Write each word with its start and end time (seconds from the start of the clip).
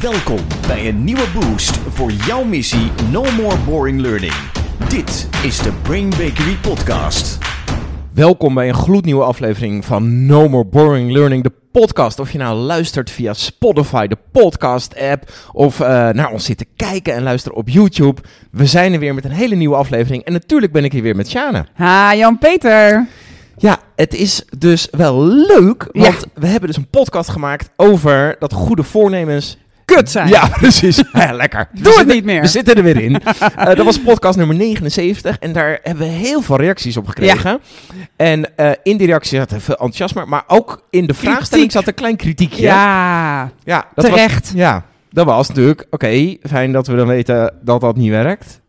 Welkom 0.00 0.38
bij 0.66 0.88
een 0.88 1.04
nieuwe 1.04 1.26
boost 1.34 1.76
voor 1.76 2.10
jouw 2.10 2.44
missie 2.44 2.90
No 3.10 3.22
More 3.22 3.56
Boring 3.66 4.00
Learning. 4.00 4.32
Dit 4.88 5.28
is 5.42 5.58
de 5.58 5.72
Brain 5.82 6.08
Bakery 6.10 6.56
Podcast. 6.62 7.38
Welkom 8.12 8.54
bij 8.54 8.68
een 8.68 8.74
gloednieuwe 8.74 9.24
aflevering 9.24 9.84
van 9.84 10.26
No 10.26 10.48
More 10.48 10.64
Boring 10.64 11.12
Learning, 11.12 11.42
de 11.42 11.52
podcast. 11.72 12.20
Of 12.20 12.32
je 12.32 12.38
nou 12.38 12.56
luistert 12.56 13.10
via 13.10 13.32
Spotify, 13.32 14.06
de 14.06 14.16
podcast-app, 14.32 15.30
of 15.52 15.80
uh, 15.80 15.86
naar 16.08 16.30
ons 16.30 16.44
zit 16.44 16.58
te 16.58 16.66
kijken 16.76 17.14
en 17.14 17.22
luisteren 17.22 17.58
op 17.58 17.68
YouTube. 17.68 18.22
We 18.50 18.66
zijn 18.66 18.92
er 18.92 18.98
weer 18.98 19.14
met 19.14 19.24
een 19.24 19.30
hele 19.30 19.54
nieuwe 19.54 19.76
aflevering. 19.76 20.24
En 20.24 20.32
natuurlijk 20.32 20.72
ben 20.72 20.84
ik 20.84 20.92
hier 20.92 21.02
weer 21.02 21.16
met 21.16 21.28
Sjane. 21.28 21.66
Ha, 21.74 22.14
Jan-Peter. 22.14 23.06
Ja, 23.56 23.78
het 23.96 24.14
is 24.14 24.44
dus 24.58 24.88
wel 24.90 25.24
leuk, 25.24 25.88
want 25.92 26.26
we 26.34 26.46
hebben 26.46 26.68
dus 26.68 26.76
een 26.76 26.90
podcast 26.90 27.30
gemaakt 27.30 27.70
over 27.76 28.36
dat 28.38 28.52
goede 28.52 28.82
voornemens 28.82 29.58
kut 29.94 30.10
zijn. 30.10 30.28
Ja, 30.28 30.48
precies. 30.62 31.02
Ja, 31.12 31.32
lekker. 31.32 31.68
Doe 31.72 31.98
het 31.98 32.06
niet 32.06 32.24
meer. 32.24 32.40
We 32.40 32.46
zitten 32.46 32.74
er 32.74 32.82
weer 32.82 33.00
in. 33.00 33.12
Uh, 33.58 33.64
dat 33.64 33.84
was 33.84 34.00
podcast 34.00 34.38
nummer 34.38 34.56
79 34.56 35.38
en 35.38 35.52
daar 35.52 35.78
hebben 35.82 36.06
we 36.06 36.12
heel 36.12 36.42
veel 36.42 36.56
reacties 36.56 36.96
op 36.96 37.06
gekregen. 37.06 37.50
Ja. 37.50 37.58
En 38.16 38.50
uh, 38.56 38.70
in 38.82 38.96
die 38.96 39.06
reactie 39.06 39.38
zat 39.38 39.50
er 39.50 39.60
veel 39.60 39.74
enthousiasme, 39.74 40.24
maar 40.26 40.44
ook 40.46 40.86
in 40.90 41.06
de 41.06 41.14
vraagstelling 41.14 41.72
zat 41.72 41.86
een 41.86 41.94
klein 41.94 42.16
kritiekje. 42.16 42.62
Ja, 42.62 43.50
ja 43.64 43.86
dat 43.94 44.04
terecht. 44.04 44.52
Was, 44.52 44.60
ja, 44.60 44.84
dat 45.10 45.26
was 45.26 45.48
natuurlijk, 45.48 45.80
oké, 45.80 45.94
okay, 45.94 46.38
fijn 46.42 46.72
dat 46.72 46.86
we 46.86 46.96
dan 46.96 47.06
weten 47.06 47.54
dat 47.62 47.80
dat 47.80 47.96
niet 47.96 48.10
werkt. 48.10 48.60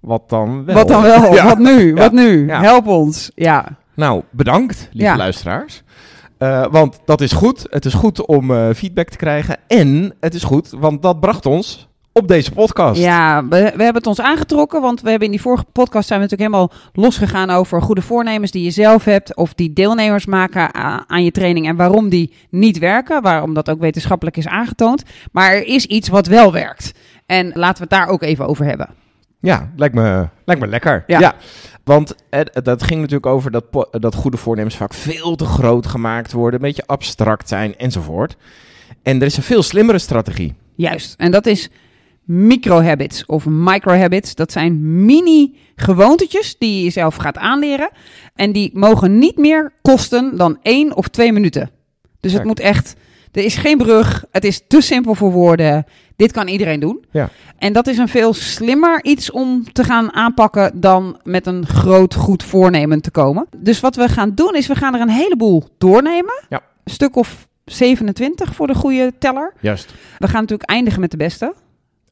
Wat 0.00 0.28
dan 0.28 0.64
wel? 0.64 0.74
Wat 0.74 0.88
dan 0.88 1.02
wel? 1.02 1.34
Ja. 1.34 1.44
Wat 1.44 1.58
nu? 1.58 1.94
Wat 1.94 2.12
nu? 2.12 2.50
Help 2.50 2.86
ons. 2.86 3.30
Ja. 3.34 3.66
Nou, 3.94 4.22
bedankt, 4.30 4.88
lieve 4.92 5.16
luisteraars. 5.16 5.82
Uh, 6.42 6.66
want 6.70 7.00
dat 7.04 7.20
is 7.20 7.32
goed. 7.32 7.66
Het 7.70 7.84
is 7.84 7.94
goed 7.94 8.26
om 8.26 8.50
uh, 8.50 8.68
feedback 8.74 9.08
te 9.08 9.16
krijgen. 9.16 9.56
En 9.66 10.14
het 10.20 10.34
is 10.34 10.42
goed, 10.42 10.70
want 10.70 11.02
dat 11.02 11.20
bracht 11.20 11.46
ons 11.46 11.88
op 12.12 12.28
deze 12.28 12.52
podcast. 12.52 13.00
Ja, 13.00 13.44
we, 13.44 13.48
we, 13.48 13.60
hebben 13.60 13.94
het 13.94 14.06
ons 14.06 14.20
aangetrokken, 14.20 14.80
want 14.80 15.00
we 15.00 15.10
hebben 15.10 15.26
in 15.26 15.34
die 15.34 15.42
vorige 15.42 15.64
podcast 15.72 16.08
zijn 16.08 16.20
we 16.20 16.24
natuurlijk 16.24 16.54
helemaal 16.54 16.78
losgegaan 16.92 17.50
over 17.50 17.82
goede 17.82 18.02
voornemens 18.02 18.50
die 18.50 18.64
je 18.64 18.70
zelf 18.70 19.04
hebt 19.04 19.36
of 19.36 19.54
die 19.54 19.72
deelnemers 19.72 20.26
maken 20.26 20.74
aan, 20.74 21.04
aan 21.06 21.24
je 21.24 21.30
training 21.30 21.68
en 21.68 21.76
waarom 21.76 22.08
die 22.08 22.34
niet 22.50 22.78
werken, 22.78 23.22
waarom 23.22 23.54
dat 23.54 23.70
ook 23.70 23.80
wetenschappelijk 23.80 24.36
is 24.36 24.46
aangetoond. 24.46 25.02
Maar 25.32 25.52
er 25.52 25.66
is 25.66 25.86
iets 25.86 26.08
wat 26.08 26.26
wel 26.26 26.52
werkt. 26.52 26.92
En 27.26 27.52
laten 27.54 27.88
we 27.88 27.94
het 27.94 28.00
daar 28.00 28.08
ook 28.08 28.22
even 28.22 28.46
over 28.46 28.64
hebben. 28.64 28.88
Ja, 29.40 29.70
lijkt 29.76 29.94
me, 29.94 30.28
lijkt 30.44 30.62
me 30.62 30.68
lekker. 30.68 31.04
Ja. 31.06 31.18
ja. 31.18 31.34
Want 31.84 32.14
dat 32.62 32.82
ging 32.82 33.00
natuurlijk 33.00 33.26
over 33.26 33.50
dat, 33.50 33.64
dat 33.90 34.14
goede 34.14 34.36
voornemens 34.36 34.76
vaak 34.76 34.94
veel 34.94 35.36
te 35.36 35.44
groot 35.44 35.86
gemaakt 35.86 36.32
worden, 36.32 36.60
een 36.60 36.66
beetje 36.66 36.86
abstract 36.86 37.48
zijn 37.48 37.76
enzovoort. 37.76 38.36
En 39.02 39.20
er 39.20 39.26
is 39.26 39.36
een 39.36 39.42
veel 39.42 39.62
slimmere 39.62 39.98
strategie. 39.98 40.54
Juist, 40.74 41.14
en 41.18 41.30
dat 41.30 41.46
is 41.46 41.70
micro-habits 42.24 43.26
of 43.26 43.46
micro-habits. 43.46 44.34
Dat 44.34 44.52
zijn 44.52 45.04
mini-gewoontetjes 45.04 46.58
die 46.58 46.76
je 46.76 46.82
jezelf 46.82 47.16
gaat 47.16 47.38
aanleren. 47.38 47.90
En 48.34 48.52
die 48.52 48.70
mogen 48.74 49.18
niet 49.18 49.36
meer 49.36 49.72
kosten 49.82 50.36
dan 50.36 50.58
één 50.62 50.96
of 50.96 51.08
twee 51.08 51.32
minuten. 51.32 51.70
Dus 52.20 52.32
het 52.32 52.44
moet 52.44 52.60
echt 52.60 52.94
er 53.32 53.44
is 53.44 53.56
geen 53.56 53.78
brug. 53.78 54.24
Het 54.30 54.44
is 54.44 54.62
te 54.68 54.80
simpel 54.80 55.14
voor 55.14 55.32
woorden. 55.32 55.84
Dit 56.16 56.32
kan 56.32 56.48
iedereen 56.48 56.80
doen. 56.80 57.04
Ja. 57.10 57.28
En 57.58 57.72
dat 57.72 57.86
is 57.86 57.98
een 57.98 58.08
veel 58.08 58.34
slimmer 58.34 59.04
iets 59.04 59.30
om 59.30 59.72
te 59.72 59.84
gaan 59.84 60.12
aanpakken 60.12 60.80
dan 60.80 61.20
met 61.22 61.46
een 61.46 61.66
groot 61.66 62.14
goed 62.14 62.42
voornemen 62.42 63.00
te 63.00 63.10
komen. 63.10 63.46
Dus 63.56 63.80
wat 63.80 63.96
we 63.96 64.08
gaan 64.08 64.34
doen 64.34 64.54
is 64.54 64.66
we 64.66 64.74
gaan 64.74 64.94
er 64.94 65.00
een 65.00 65.08
heleboel 65.08 65.64
doornemen. 65.78 66.44
Ja. 66.48 66.60
Een 66.84 66.92
stuk 66.92 67.16
of 67.16 67.48
27 67.64 68.54
voor 68.54 68.66
de 68.66 68.74
goede 68.74 69.12
teller. 69.18 69.52
Juist. 69.60 69.94
We 70.18 70.28
gaan 70.28 70.40
natuurlijk 70.40 70.70
eindigen 70.70 71.00
met 71.00 71.10
de 71.10 71.16
beste. 71.16 71.54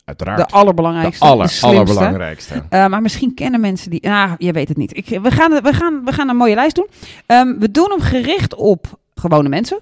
Uiteraard. 0.05 0.39
De 0.39 0.57
allerbelangrijkste. 0.57 1.25
De 1.25 1.31
aller, 1.31 1.47
de 1.47 1.67
allerbelangrijkste. 1.67 2.55
Uh, 2.55 2.87
maar 2.87 3.03
misschien 3.03 3.35
kennen 3.35 3.61
mensen 3.61 3.91
die. 3.91 4.11
Ah, 4.11 4.33
je 4.39 4.53
weet 4.53 4.69
het 4.69 4.77
niet. 4.77 4.97
Ik, 4.97 5.07
we, 5.23 5.31
gaan, 5.31 5.63
we, 5.63 5.73
gaan, 5.73 6.05
we 6.05 6.13
gaan 6.13 6.29
een 6.29 6.37
mooie 6.37 6.55
lijst 6.55 6.75
doen. 6.75 6.89
Um, 7.27 7.59
we 7.59 7.71
doen 7.71 7.91
hem 7.91 8.01
gericht 8.01 8.55
op 8.55 8.99
gewone 9.15 9.49
mensen. 9.49 9.79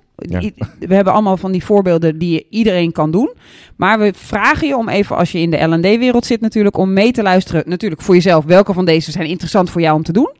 We 0.78 0.94
hebben 0.94 1.12
allemaal 1.12 1.36
van 1.36 1.52
die 1.52 1.64
voorbeelden 1.64 2.18
die 2.18 2.46
iedereen 2.50 2.92
kan 2.92 3.10
doen. 3.10 3.32
Maar 3.76 3.98
we 3.98 4.12
vragen 4.16 4.68
je 4.68 4.76
om 4.76 4.88
even, 4.88 5.16
als 5.16 5.32
je 5.32 5.38
in 5.38 5.50
de 5.50 5.66
L&D-wereld 5.66 6.26
zit 6.26 6.40
natuurlijk, 6.40 6.76
om 6.76 6.92
mee 6.92 7.12
te 7.12 7.22
luisteren. 7.22 7.62
Natuurlijk 7.66 8.02
voor 8.02 8.14
jezelf, 8.14 8.44
welke 8.44 8.72
van 8.72 8.84
deze 8.84 9.10
zijn 9.10 9.26
interessant 9.26 9.70
voor 9.70 9.80
jou 9.80 9.96
om 9.96 10.02
te 10.02 10.12
doen. 10.12 10.30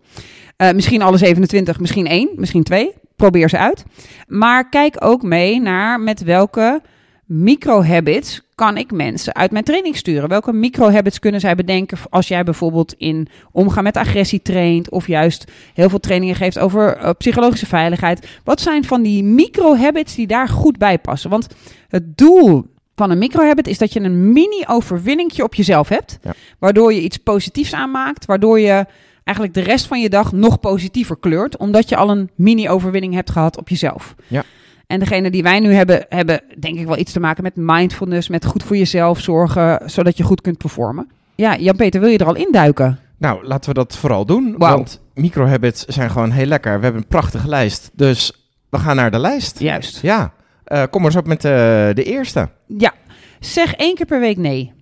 Uh, 0.56 0.70
misschien 0.70 1.02
alle 1.02 1.16
27, 1.16 1.80
misschien 1.80 2.06
één, 2.06 2.28
misschien 2.36 2.62
twee. 2.62 2.92
Probeer 3.16 3.48
ze 3.48 3.58
uit. 3.58 3.84
Maar 4.26 4.68
kijk 4.68 4.96
ook 4.98 5.22
mee 5.22 5.60
naar 5.60 6.00
met 6.00 6.22
welke 6.22 6.80
micro-habits 7.28 8.40
kan 8.54 8.76
ik 8.76 8.92
mensen 8.92 9.34
uit 9.34 9.50
mijn 9.50 9.64
training 9.64 9.96
sturen? 9.96 10.28
Welke 10.28 10.52
micro-habits 10.52 11.18
kunnen 11.18 11.40
zij 11.40 11.54
bedenken 11.54 11.98
als 12.10 12.28
jij 12.28 12.44
bijvoorbeeld 12.44 12.94
in 12.98 13.28
omgaan 13.52 13.84
met 13.84 13.96
agressie 13.96 14.42
traint 14.42 14.90
of 14.90 15.06
juist 15.06 15.50
heel 15.74 15.88
veel 15.88 16.00
trainingen 16.00 16.34
geeft 16.34 16.58
over 16.58 16.98
uh, 16.98 17.10
psychologische 17.18 17.66
veiligheid? 17.66 18.28
Wat 18.44 18.60
zijn 18.60 18.84
van 18.84 19.02
die 19.02 19.24
micro-habits 19.24 20.14
die 20.14 20.26
daar 20.26 20.48
goed 20.48 20.78
bij 20.78 20.98
passen? 20.98 21.30
Want 21.30 21.46
het 21.88 22.16
doel 22.16 22.66
van 22.94 23.10
een 23.10 23.18
micro-habit 23.18 23.66
is 23.66 23.78
dat 23.78 23.92
je 23.92 24.00
een 24.00 24.32
mini-overwinningje 24.32 25.42
op 25.42 25.54
jezelf 25.54 25.88
hebt, 25.88 26.18
ja. 26.22 26.34
waardoor 26.58 26.92
je 26.92 27.02
iets 27.02 27.16
positiefs 27.16 27.74
aanmaakt, 27.74 28.26
waardoor 28.26 28.60
je 28.60 28.86
eigenlijk 29.24 29.56
de 29.56 29.70
rest 29.72 29.86
van 29.86 30.00
je 30.00 30.08
dag 30.08 30.32
nog 30.32 30.60
positiever 30.60 31.16
kleurt, 31.16 31.56
omdat 31.56 31.88
je 31.88 31.96
al 31.96 32.10
een 32.10 32.30
mini-overwinning 32.34 33.14
hebt 33.14 33.30
gehad 33.30 33.58
op 33.58 33.68
jezelf. 33.68 34.14
Ja. 34.26 34.44
En 34.88 34.98
degene 34.98 35.30
die 35.30 35.42
wij 35.42 35.60
nu 35.60 35.72
hebben, 35.72 36.06
hebben 36.08 36.42
denk 36.58 36.78
ik 36.78 36.86
wel 36.86 36.98
iets 36.98 37.12
te 37.12 37.20
maken 37.20 37.42
met 37.42 37.56
mindfulness, 37.56 38.28
met 38.28 38.44
goed 38.44 38.62
voor 38.62 38.76
jezelf 38.76 39.20
zorgen, 39.20 39.90
zodat 39.90 40.16
je 40.16 40.22
goed 40.22 40.40
kunt 40.40 40.58
performen. 40.58 41.10
Ja, 41.34 41.56
Jan-Peter, 41.56 42.00
wil 42.00 42.08
je 42.08 42.18
er 42.18 42.26
al 42.26 42.36
induiken? 42.36 42.98
Nou, 43.18 43.46
laten 43.46 43.68
we 43.68 43.74
dat 43.74 43.96
vooral 43.96 44.26
doen, 44.26 44.44
wow. 44.50 44.60
want 44.60 45.00
microhabits 45.14 45.84
zijn 45.84 46.10
gewoon 46.10 46.30
heel 46.30 46.46
lekker. 46.46 46.76
We 46.76 46.82
hebben 46.82 47.02
een 47.02 47.08
prachtige 47.08 47.48
lijst, 47.48 47.90
dus 47.94 48.50
we 48.68 48.78
gaan 48.78 48.96
naar 48.96 49.10
de 49.10 49.18
lijst. 49.18 49.58
Juist. 49.58 50.02
Ja, 50.02 50.32
uh, 50.66 50.82
kom 50.90 51.02
maar 51.02 51.10
eens 51.10 51.20
op 51.20 51.26
met 51.26 51.44
uh, 51.44 51.50
de 51.94 52.04
eerste. 52.04 52.48
Ja, 52.66 52.92
zeg 53.40 53.74
één 53.74 53.94
keer 53.94 54.06
per 54.06 54.20
week 54.20 54.36
nee. 54.36 54.72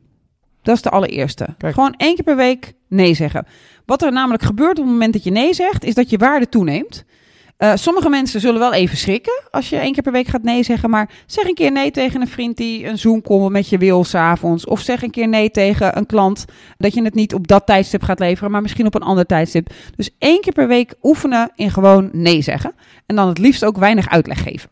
Dat 0.62 0.77
is 0.77 0.83
de 0.83 0.91
allereerste. 0.91 1.47
Kijk. 1.59 1.75
Gewoon 1.75 1.95
één 1.97 2.15
keer 2.15 2.25
per 2.25 2.37
week 2.37 2.72
nee 2.89 3.15
zeggen. 3.15 3.47
Wat 3.87 4.03
er 4.03 4.12
namelijk 4.12 4.43
gebeurt 4.43 4.78
op 4.78 4.84
het 4.84 4.93
moment 4.93 5.12
dat 5.12 5.25
je 5.25 5.31
nee 5.31 5.55
zegt, 5.55 5.84
is 5.84 5.95
dat 5.95 6.11
je 6.11 6.19
waarde 6.19 6.49
toeneemt. 6.49 7.05
Uh, 7.59 7.72
sommige 7.75 8.09
mensen 8.09 8.41
zullen 8.41 8.61
wel 8.61 8.72
even 8.72 8.97
schrikken 8.97 9.43
als 9.50 9.69
je 9.69 9.77
één 9.77 9.93
keer 9.93 10.03
per 10.03 10.12
week 10.12 10.27
gaat 10.27 10.43
nee 10.43 10.62
zeggen. 10.62 10.91
Maar 10.91 11.11
zeg 11.27 11.44
een 11.44 11.55
keer 11.55 11.72
nee 11.72 11.91
tegen 11.91 12.21
een 12.21 12.28
vriend 12.28 12.56
die 12.56 12.87
een 12.87 12.99
Zoom-call 12.99 13.49
met 13.49 13.69
je 13.69 13.78
wil 13.78 14.05
s'avonds. 14.05 14.67
Of 14.67 14.81
zeg 14.81 15.03
een 15.03 15.11
keer 15.11 15.28
nee 15.28 15.50
tegen 15.50 15.97
een 15.97 16.06
klant 16.06 16.45
dat 16.78 16.95
je 16.95 17.03
het 17.03 17.15
niet 17.15 17.34
op 17.34 17.47
dat 17.47 17.66
tijdstip 17.66 18.03
gaat 18.03 18.19
leveren, 18.19 18.50
maar 18.50 18.62
misschien 18.62 18.87
op 18.87 18.95
een 18.95 19.03
ander 19.03 19.27
tijdstip. 19.27 19.71
Dus 19.97 20.11
één 20.19 20.41
keer 20.41 20.53
per 20.53 20.69
week 20.69 20.95
oefenen 21.03 21.50
in 21.55 21.71
gewoon 21.71 22.09
nee 22.12 22.43
zeggen. 22.43 22.75
En 23.06 23.16
dan 23.16 23.28
het 23.28 23.39
liefst 23.39 23.65
ook 23.65 23.77
weinig 23.77 24.09
uitleg 24.09 24.43
geven. 24.43 24.69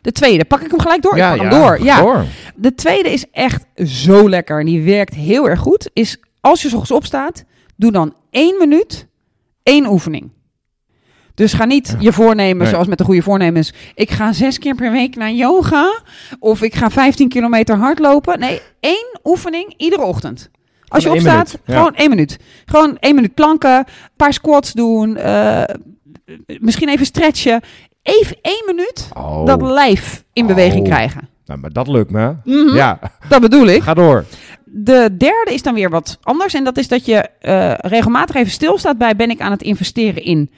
De 0.00 0.12
tweede, 0.12 0.44
pak 0.44 0.60
ik 0.60 0.70
hem 0.70 0.80
gelijk 0.80 1.02
door? 1.02 1.16
Ja, 1.16 1.32
ik 1.32 1.38
pak 1.38 1.50
ja, 1.50 1.58
hem 1.58 1.62
door. 1.62 1.84
Ja. 1.84 2.00
door. 2.00 2.24
De 2.54 2.74
tweede 2.74 3.12
is 3.12 3.24
echt 3.32 3.64
zo 3.86 4.28
lekker 4.28 4.60
en 4.60 4.66
die 4.66 4.82
werkt 4.82 5.14
heel 5.14 5.48
erg 5.48 5.60
goed. 5.60 5.90
Is 5.92 6.20
als 6.40 6.62
je 6.62 6.68
s 6.68 6.72
ochtends 6.72 6.92
opstaat, 6.92 7.44
doe 7.76 7.92
dan 7.92 8.14
één 8.30 8.58
minuut, 8.58 9.06
één 9.62 9.86
oefening. 9.86 10.30
Dus 11.40 11.52
ga 11.52 11.64
niet 11.64 11.96
je 11.98 12.12
voornemen, 12.12 12.62
Nee. 12.62 12.68
zoals 12.72 12.86
met 12.86 12.98
de 12.98 13.04
goede 13.04 13.22
voornemens. 13.22 13.72
Ik 13.94 14.10
ga 14.10 14.32
zes 14.32 14.58
keer 14.58 14.74
per 14.74 14.90
week 14.92 15.16
naar 15.16 15.32
yoga. 15.32 16.00
Of 16.38 16.62
ik 16.62 16.74
ga 16.74 16.90
15 16.90 17.28
kilometer 17.28 17.76
hardlopen. 17.76 18.38
Nee, 18.38 18.60
één 18.80 19.20
oefening 19.24 19.74
iedere 19.76 20.02
ochtend. 20.02 20.50
Als 20.88 21.02
je 21.02 21.10
opstaat, 21.10 21.46
minuut, 21.46 21.60
gewoon 21.78 21.94
één 21.94 22.08
minuut. 22.08 22.38
Gewoon 22.64 22.96
één 22.98 23.14
minuut 23.14 23.34
planken, 23.34 23.76
een 23.76 23.84
paar 24.16 24.32
squats 24.32 24.72
doen. 24.72 25.16
eh, 25.16 25.62
misschien 26.46 26.88
even 26.88 27.06
stretchen. 27.06 27.60
Even 28.02 28.36
één 28.42 28.62
minuut 28.66 29.08
Oh, 29.16 29.46
dat 29.46 29.62
lijf 29.62 30.24
in 30.32 30.46
beweging 30.46 30.82
Oh. 30.82 30.88
krijgen. 30.92 31.28
nou, 31.46 31.60
maar 31.60 31.72
dat 31.72 31.88
lukt 31.88 32.10
me. 32.10 32.34
Mhm, 32.44 32.74
Ja, 32.76 32.98
Dat 33.28 33.40
bedoel 33.40 33.66
ik. 33.66 33.82
ga 33.82 33.94
door. 33.94 34.24
De 34.64 35.08
derde 35.18 35.50
is 35.54 35.62
dan 35.62 35.74
weer 35.74 35.90
wat 35.90 36.18
anders. 36.22 36.54
En 36.54 36.64
dat 36.64 36.76
is 36.78 36.88
dat 36.88 37.04
je 37.04 37.14
eh, 37.40 37.72
regelmatig 37.76 38.34
even 38.36 38.50
stilstaat 38.52 38.98
bij... 38.98 39.16
ben 39.16 39.30
ik 39.30 39.40
aan 39.40 39.50
het 39.50 39.62
investeren 39.62 40.22
in 40.24 40.50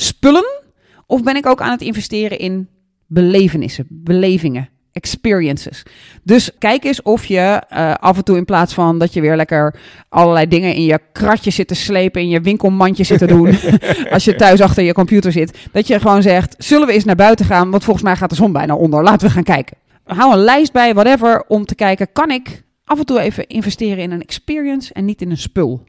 spullen? 0.00 0.62
Of 1.06 1.22
ben 1.22 1.36
ik 1.36 1.46
ook 1.46 1.60
aan 1.60 1.70
het 1.70 1.80
investeren 1.80 2.38
in 2.38 2.68
belevenissen, 3.06 3.86
belevingen, 3.88 4.68
experiences? 4.92 5.82
Dus 6.22 6.50
kijk 6.58 6.84
eens 6.84 7.02
of 7.02 7.24
je 7.24 7.62
eh, 7.68 7.94
af 7.94 8.16
en 8.16 8.24
toe 8.24 8.36
in 8.36 8.44
plaats 8.44 8.74
van 8.74 8.98
dat 8.98 9.12
je 9.12 9.20
weer 9.20 9.36
lekker 9.36 9.74
allerlei 10.08 10.48
dingen 10.48 10.74
in 10.74 10.84
je 10.84 11.00
kratje 11.12 11.50
zit 11.50 11.68
te 11.68 11.74
slepen... 11.74 12.20
in 12.20 12.28
je 12.28 12.40
winkelmandje 12.40 13.04
zit 13.04 13.18
te 13.18 13.26
doen... 13.26 13.46
als 14.12 14.24
je 14.24 14.34
thuis 14.34 14.60
achter 14.60 14.84
je 14.84 14.92
computer 14.92 15.32
zit... 15.32 15.58
dat 15.72 15.86
je 15.86 16.00
gewoon 16.00 16.22
zegt, 16.22 16.54
zullen 16.58 16.86
we 16.86 16.92
eens 16.92 17.04
naar 17.04 17.16
buiten 17.16 17.46
gaan? 17.46 17.70
Want 17.70 17.84
volgens 17.84 18.04
mij 18.04 18.16
gaat 18.16 18.30
de 18.30 18.36
zon 18.36 18.52
bijna 18.52 18.74
onder. 18.74 19.02
Laten 19.02 19.26
we 19.26 19.34
gaan 19.34 19.42
kijken. 19.42 19.76
Hou 20.04 20.32
een 20.32 20.44
lijst 20.44 20.72
bij, 20.72 20.94
whatever, 20.94 21.44
om 21.48 21.64
te 21.64 21.74
kijken... 21.74 22.12
kan 22.12 22.30
ik 22.30 22.62
af 22.84 22.98
en 22.98 23.06
toe 23.06 23.20
even 23.20 23.46
investeren 23.46 23.98
in 23.98 24.10
een 24.10 24.22
experience 24.22 24.92
en 24.92 25.04
niet 25.04 25.22
in 25.22 25.30
een 25.30 25.36
spul. 25.36 25.84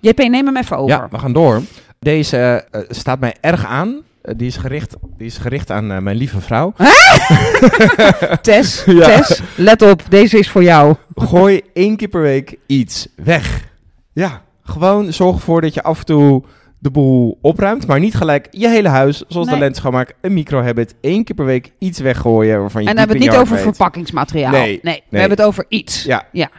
JP, 0.00 0.18
neem 0.18 0.46
hem 0.46 0.56
even 0.56 0.76
over. 0.76 0.96
Ja, 0.96 1.08
we 1.10 1.18
gaan 1.18 1.32
door. 1.32 1.62
Deze 1.98 2.66
eh, 2.70 2.80
staat 2.88 3.20
mij 3.20 3.34
erg 3.40 3.66
aan. 3.66 4.02
Eh, 4.26 4.34
die, 4.36 4.46
is 4.46 4.56
gericht, 4.56 4.94
die 5.16 5.26
is 5.26 5.38
gericht 5.38 5.70
aan 5.70 5.92
eh, 5.92 5.98
mijn 5.98 6.16
lieve 6.16 6.40
vrouw. 6.40 6.72
Tess, 8.42 8.84
ja. 8.84 9.06
Tess, 9.06 9.42
let 9.56 9.82
op, 9.82 10.02
deze 10.08 10.38
is 10.38 10.50
voor 10.50 10.62
jou. 10.62 10.94
Gooi 11.14 11.60
één 11.72 11.96
keer 11.96 12.08
per 12.08 12.20
week 12.20 12.56
iets 12.66 13.08
weg. 13.16 13.64
Ja, 14.12 14.42
gewoon 14.62 15.12
zorg 15.12 15.36
ervoor 15.36 15.60
dat 15.60 15.74
je 15.74 15.82
af 15.82 15.98
en 15.98 16.04
toe 16.04 16.42
de 16.78 16.90
boel 16.90 17.38
opruimt. 17.42 17.86
Maar 17.86 18.00
niet 18.00 18.14
gelijk 18.14 18.48
je 18.50 18.68
hele 18.68 18.88
huis, 18.88 19.24
zoals 19.28 19.48
de 19.48 19.58
lens 19.58 19.78
schoonmaak, 19.78 20.14
een 20.20 20.32
microhabit. 20.32 20.94
één 21.00 21.24
keer 21.24 21.36
per 21.36 21.44
week 21.44 21.72
iets 21.78 21.98
weggooien 21.98 22.60
waarvan 22.60 22.82
je 22.82 22.88
En 22.88 22.96
dan 22.96 23.04
hebben 23.06 23.22
we 23.22 23.24
het 23.24 23.32
niet 23.32 23.42
over 23.42 23.58
verpakkingsmateriaal. 23.58 24.50
Nee, 24.50 24.80
nee, 24.82 25.02
we 25.08 25.18
hebben 25.18 25.38
het 25.38 25.46
over 25.46 25.64
iets. 25.68 26.04
Ja, 26.04 26.26
ja. 26.32 26.50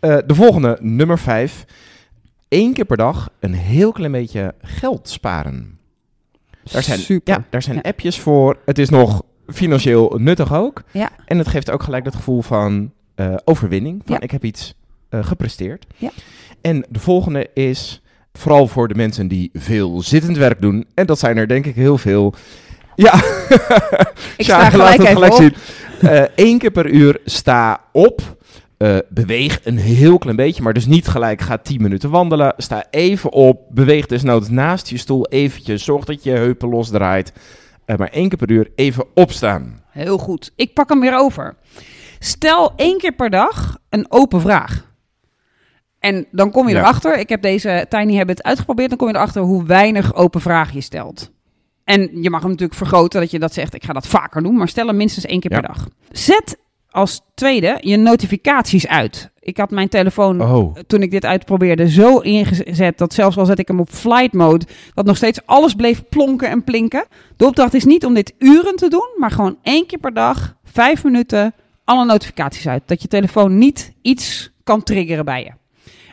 de 0.00 0.34
volgende, 0.34 0.78
nummer 0.80 1.18
5 1.18 1.64
één 2.52 2.72
keer 2.72 2.84
per 2.84 2.96
dag 2.96 3.30
een 3.40 3.54
heel 3.54 3.92
klein 3.92 4.12
beetje 4.12 4.54
geld 4.60 5.08
sparen. 5.08 5.78
Daar 6.72 6.82
zijn, 6.82 6.98
Super. 6.98 7.34
Ja, 7.34 7.44
daar 7.50 7.62
zijn 7.62 7.82
appjes 7.82 8.18
voor. 8.20 8.58
Het 8.64 8.78
is 8.78 8.88
nog 8.88 9.22
financieel 9.46 10.14
nuttig 10.18 10.54
ook. 10.54 10.82
Ja. 10.90 11.10
En 11.24 11.38
het 11.38 11.48
geeft 11.48 11.70
ook 11.70 11.82
gelijk 11.82 12.04
dat 12.04 12.14
gevoel 12.14 12.42
van 12.42 12.92
eh, 13.14 13.34
overwinning. 13.44 14.02
Van 14.04 14.14
ja. 14.14 14.20
ik 14.20 14.30
heb 14.30 14.44
iets 14.44 14.74
eh, 15.08 15.24
gepresteerd. 15.24 15.86
Ja. 15.96 16.10
En 16.60 16.86
de 16.88 16.98
volgende 16.98 17.50
is 17.54 18.02
vooral 18.32 18.66
voor 18.66 18.88
de 18.88 18.94
mensen 18.94 19.28
die 19.28 19.50
veel 19.52 20.02
zittend 20.02 20.36
werk 20.36 20.60
doen. 20.60 20.86
En 20.94 21.06
dat 21.06 21.18
zijn 21.18 21.36
er 21.36 21.48
denk 21.48 21.66
ik 21.66 21.74
heel 21.74 21.98
veel. 21.98 22.34
Ja, 22.94 23.14
ik 24.36 24.44
sta 24.44 24.62
ja, 24.62 24.70
gelijk, 24.70 25.02
even 25.02 25.32
zien. 25.32 25.54
Eh, 26.00 26.22
Eén 26.34 26.58
keer 26.58 26.70
per 26.70 26.86
uur 26.90 27.20
sta 27.24 27.80
op. 27.92 28.36
Eh, 28.82 28.96
beweeg 29.08 29.60
een 29.64 29.76
heel 29.78 30.18
klein 30.18 30.36
beetje, 30.36 30.62
maar 30.62 30.72
dus 30.72 30.86
niet 30.86 31.08
gelijk 31.08 31.40
ga 31.40 31.58
10 31.58 31.82
minuten 31.82 32.10
wandelen. 32.10 32.54
Sta 32.56 32.84
even 32.90 33.32
op. 33.32 33.60
Beweeg 33.70 34.06
desnoods 34.06 34.48
naast 34.48 34.88
je 34.88 34.96
stoel 34.96 35.26
eventjes. 35.28 35.84
Zorg 35.84 36.04
dat 36.04 36.22
je 36.24 36.30
heupen 36.30 36.68
losdraait. 36.68 37.32
Eh, 37.84 37.96
maar 37.96 38.08
één 38.08 38.28
keer 38.28 38.38
per 38.38 38.50
uur 38.50 38.70
even 38.74 39.04
opstaan. 39.14 39.82
Heel 39.90 40.18
goed. 40.18 40.52
Ik 40.56 40.74
pak 40.74 40.88
hem 40.88 41.00
weer 41.00 41.16
over. 41.18 41.56
Stel 42.18 42.72
één 42.76 42.98
keer 42.98 43.12
per 43.12 43.30
dag 43.30 43.78
een 43.88 44.06
open 44.08 44.40
vraag. 44.40 44.90
En 45.98 46.26
dan 46.30 46.50
kom 46.50 46.68
je 46.68 46.74
Ja. 46.74 46.80
erachter, 46.80 47.18
ik 47.18 47.28
heb 47.28 47.42
deze 47.42 47.86
Tiny 47.88 48.16
Habit 48.16 48.42
uitgeprobeerd, 48.42 48.88
dan 48.88 48.98
kom 48.98 49.08
je 49.08 49.14
erachter 49.14 49.42
hoe 49.42 49.64
weinig 49.64 50.14
open 50.14 50.40
vragen 50.40 50.74
je 50.74 50.80
stelt. 50.80 51.30
En 51.84 52.22
je 52.22 52.30
mag 52.30 52.40
hem 52.40 52.50
natuurlijk 52.50 52.78
vergroten 52.78 53.20
dat 53.20 53.30
je 53.30 53.38
dat 53.38 53.52
zegt, 53.54 53.74
ik 53.74 53.84
ga 53.84 53.92
dat 53.92 54.06
vaker 54.06 54.42
doen, 54.42 54.56
maar 54.56 54.68
stel 54.68 54.86
hem 54.86 54.96
minstens 54.96 55.24
één 55.26 55.40
keer 55.40 55.50
Ja. 55.52 55.60
per 55.60 55.68
dag. 55.68 55.88
Zet 56.10 56.58
als 56.92 57.20
tweede 57.34 57.78
je 57.80 57.96
notificaties 57.96 58.86
uit. 58.86 59.30
Ik 59.38 59.56
had 59.56 59.70
mijn 59.70 59.88
telefoon 59.88 60.42
Oh, 60.42 60.76
toen 60.86 61.02
ik 61.02 61.10
dit 61.10 61.24
uitprobeerde 61.24 61.90
zo 61.90 62.18
ingezet 62.18 62.98
dat 62.98 63.14
zelfs 63.14 63.36
al 63.36 63.46
zet 63.46 63.58
ik 63.58 63.68
hem 63.68 63.80
op 63.80 63.90
flight 63.90 64.32
mode, 64.32 64.66
dat 64.94 65.04
nog 65.04 65.16
steeds 65.16 65.40
alles 65.44 65.74
bleef 65.74 66.08
plonken 66.08 66.48
en 66.48 66.64
plinken. 66.64 67.04
De 67.36 67.46
opdracht 67.46 67.74
is 67.74 67.84
niet 67.84 68.04
om 68.04 68.14
dit 68.14 68.34
uren 68.38 68.76
te 68.76 68.88
doen, 68.88 69.08
maar 69.16 69.30
gewoon 69.30 69.58
één 69.62 69.86
keer 69.86 69.98
per 69.98 70.14
dag, 70.14 70.56
vijf 70.64 71.04
minuten, 71.04 71.54
alle 71.84 72.04
notificaties 72.04 72.68
uit. 72.68 72.82
Dat 72.86 73.02
je 73.02 73.08
telefoon 73.08 73.58
niet 73.58 73.92
iets 74.02 74.52
kan 74.64 74.82
triggeren 74.82 75.24
bij 75.24 75.42
je. 75.42 75.61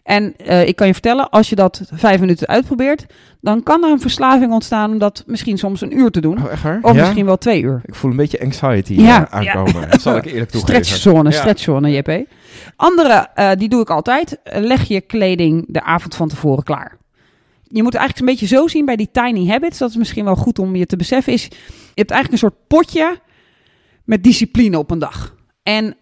En 0.10 0.36
eh, 0.38 0.68
ik 0.68 0.76
kan 0.76 0.88
je 0.88 0.94
vertellen, 0.94 1.30
als 1.30 1.50
je 1.50 1.56
dat 1.56 1.82
vijf 1.94 2.20
minuten 2.20 2.48
uitprobeert, 2.48 3.06
dan 3.42 3.64
kan 3.64 3.84
er 3.84 3.92
een 3.92 4.00
verslaving 4.00 4.52
ontstaan 4.52 4.92
om 4.92 4.98
dat 4.98 5.24
misschien 5.28 5.58
soms 5.58 5.82
een 5.82 5.98
uur 5.98 6.10
te 6.12 6.22
doen. 6.22 6.38
oh 6.44 6.52
echt 6.52 6.64
waar? 6.64 6.80
Of 6.82 6.96
Ja? 6.96 7.02
misschien 7.02 7.26
wel 7.26 7.38
twee 7.38 7.62
uur. 7.62 7.82
Ik 7.86 7.96
voel 7.96 8.12
een 8.12 8.18
beetje 8.18 8.42
anxiety 8.42 8.94
Ja, 8.94 9.32
eh, 9.32 9.48
aankomen. 9.48 9.90
Dat 9.90 10.02
zal 10.02 10.16
ik 10.18 10.26
eerlijk 10.26 10.50
toegeven. 10.50 10.84
Stretchzone, 10.86 11.30
Ja. 11.30 11.36
stretchzone, 11.38 11.92
JP. 11.92 12.26
Andere, 12.76 13.28
eh, 13.34 13.52
die 13.58 13.70
doe 13.70 13.82
ik 13.82 13.90
altijd. 13.90 14.40
Leg 14.44 14.84
je 14.88 15.02
kleding 15.02 15.66
de 15.68 15.82
avond 15.84 16.16
van 16.16 16.28
tevoren 16.28 16.64
klaar. 16.64 16.98
Je 17.64 17.84
moet 17.84 17.94
het 17.94 18.02
eigenlijk 18.02 18.20
een 18.20 18.38
beetje 18.38 18.56
zo 18.58 18.68
zien 18.68 18.86
bij 18.86 18.96
die 18.96 19.10
tiny 19.12 19.48
habits. 19.48 19.78
Dat 19.78 19.90
is 19.90 19.96
misschien 19.98 20.26
wel 20.26 20.36
goed 20.36 20.60
om 20.60 20.76
je 20.76 20.86
te 20.86 20.96
beseffen. 20.98 21.34
Is, 21.34 21.44
je 21.44 21.50
hebt 21.96 22.12
eigenlijk 22.12 22.32
een 22.32 22.50
soort 22.50 22.68
potje 22.68 23.20
met 24.04 24.24
discipline 24.24 24.78
op 24.78 24.92
een 24.92 25.00
dag. 25.00 25.36
En 25.64 25.96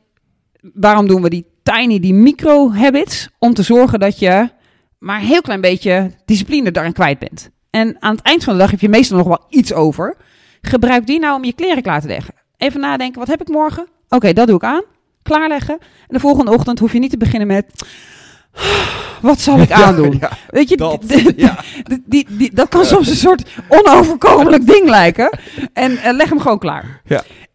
waarom 0.73 1.07
doen 1.07 1.21
we 1.21 1.29
die 1.29 1.45
tiny, 1.73 1.99
die 1.99 2.13
micro 2.13 2.73
habits? 2.73 3.29
Om 3.39 3.53
te 3.53 3.63
zorgen 3.63 3.99
dat 3.99 4.19
je 4.19 4.49
maar 4.97 5.19
een 5.19 5.25
heel 5.25 5.41
klein 5.41 5.61
beetje 5.61 6.11
discipline 6.25 6.71
daarin 6.71 6.93
kwijt 6.93 7.19
bent. 7.19 7.49
En 7.69 7.95
aan 7.99 8.15
het 8.15 8.25
eind 8.25 8.43
van 8.43 8.53
de 8.53 8.59
dag 8.59 8.71
heb 8.71 8.79
je 8.79 8.89
meestal 8.89 9.17
nog 9.17 9.27
wel 9.27 9.45
iets 9.49 9.73
over. 9.73 10.15
Gebruik 10.61 11.07
die 11.07 11.19
nou 11.19 11.35
om 11.35 11.43
je 11.43 11.53
kleren 11.53 11.83
klaar 11.83 12.01
te 12.01 12.07
leggen. 12.07 12.33
Even 12.57 12.79
nadenken, 12.79 13.19
wat 13.19 13.27
heb 13.27 13.41
ik 13.41 13.47
morgen? 13.47 13.87
Oké, 14.09 14.33
dat 14.33 14.47
doe 14.47 14.55
ik 14.55 14.63
aan. 14.63 14.83
Klaarleggen. 15.21 15.77
En 15.79 16.07
de 16.07 16.19
volgende 16.19 16.51
ochtend 16.51 16.79
hoef 16.79 16.93
je 16.93 16.99
niet 16.99 17.11
te 17.11 17.17
beginnen 17.17 17.47
met... 17.47 17.65
Wat 19.21 19.39
zal 19.39 19.59
ik 19.59 19.71
aandoen? 19.85 20.17
Ja, 20.19 20.29
Weet 20.49 20.69
je, 20.69 20.77
dat, 20.77 21.03
ja. 21.35 21.59
die, 22.05 22.27
die, 22.29 22.53
dat 22.53 22.69
kan 22.69 22.85
soms 22.85 23.09
een 23.09 23.15
soort 23.15 23.49
onoverkomelijk 23.67 24.67
ding 24.67 24.89
lijken. 24.89 25.39
En 25.73 25.97
eh, 25.97 26.13
leg 26.13 26.29
hem 26.29 26.39
gewoon 26.39 26.59
klaar. 26.59 27.01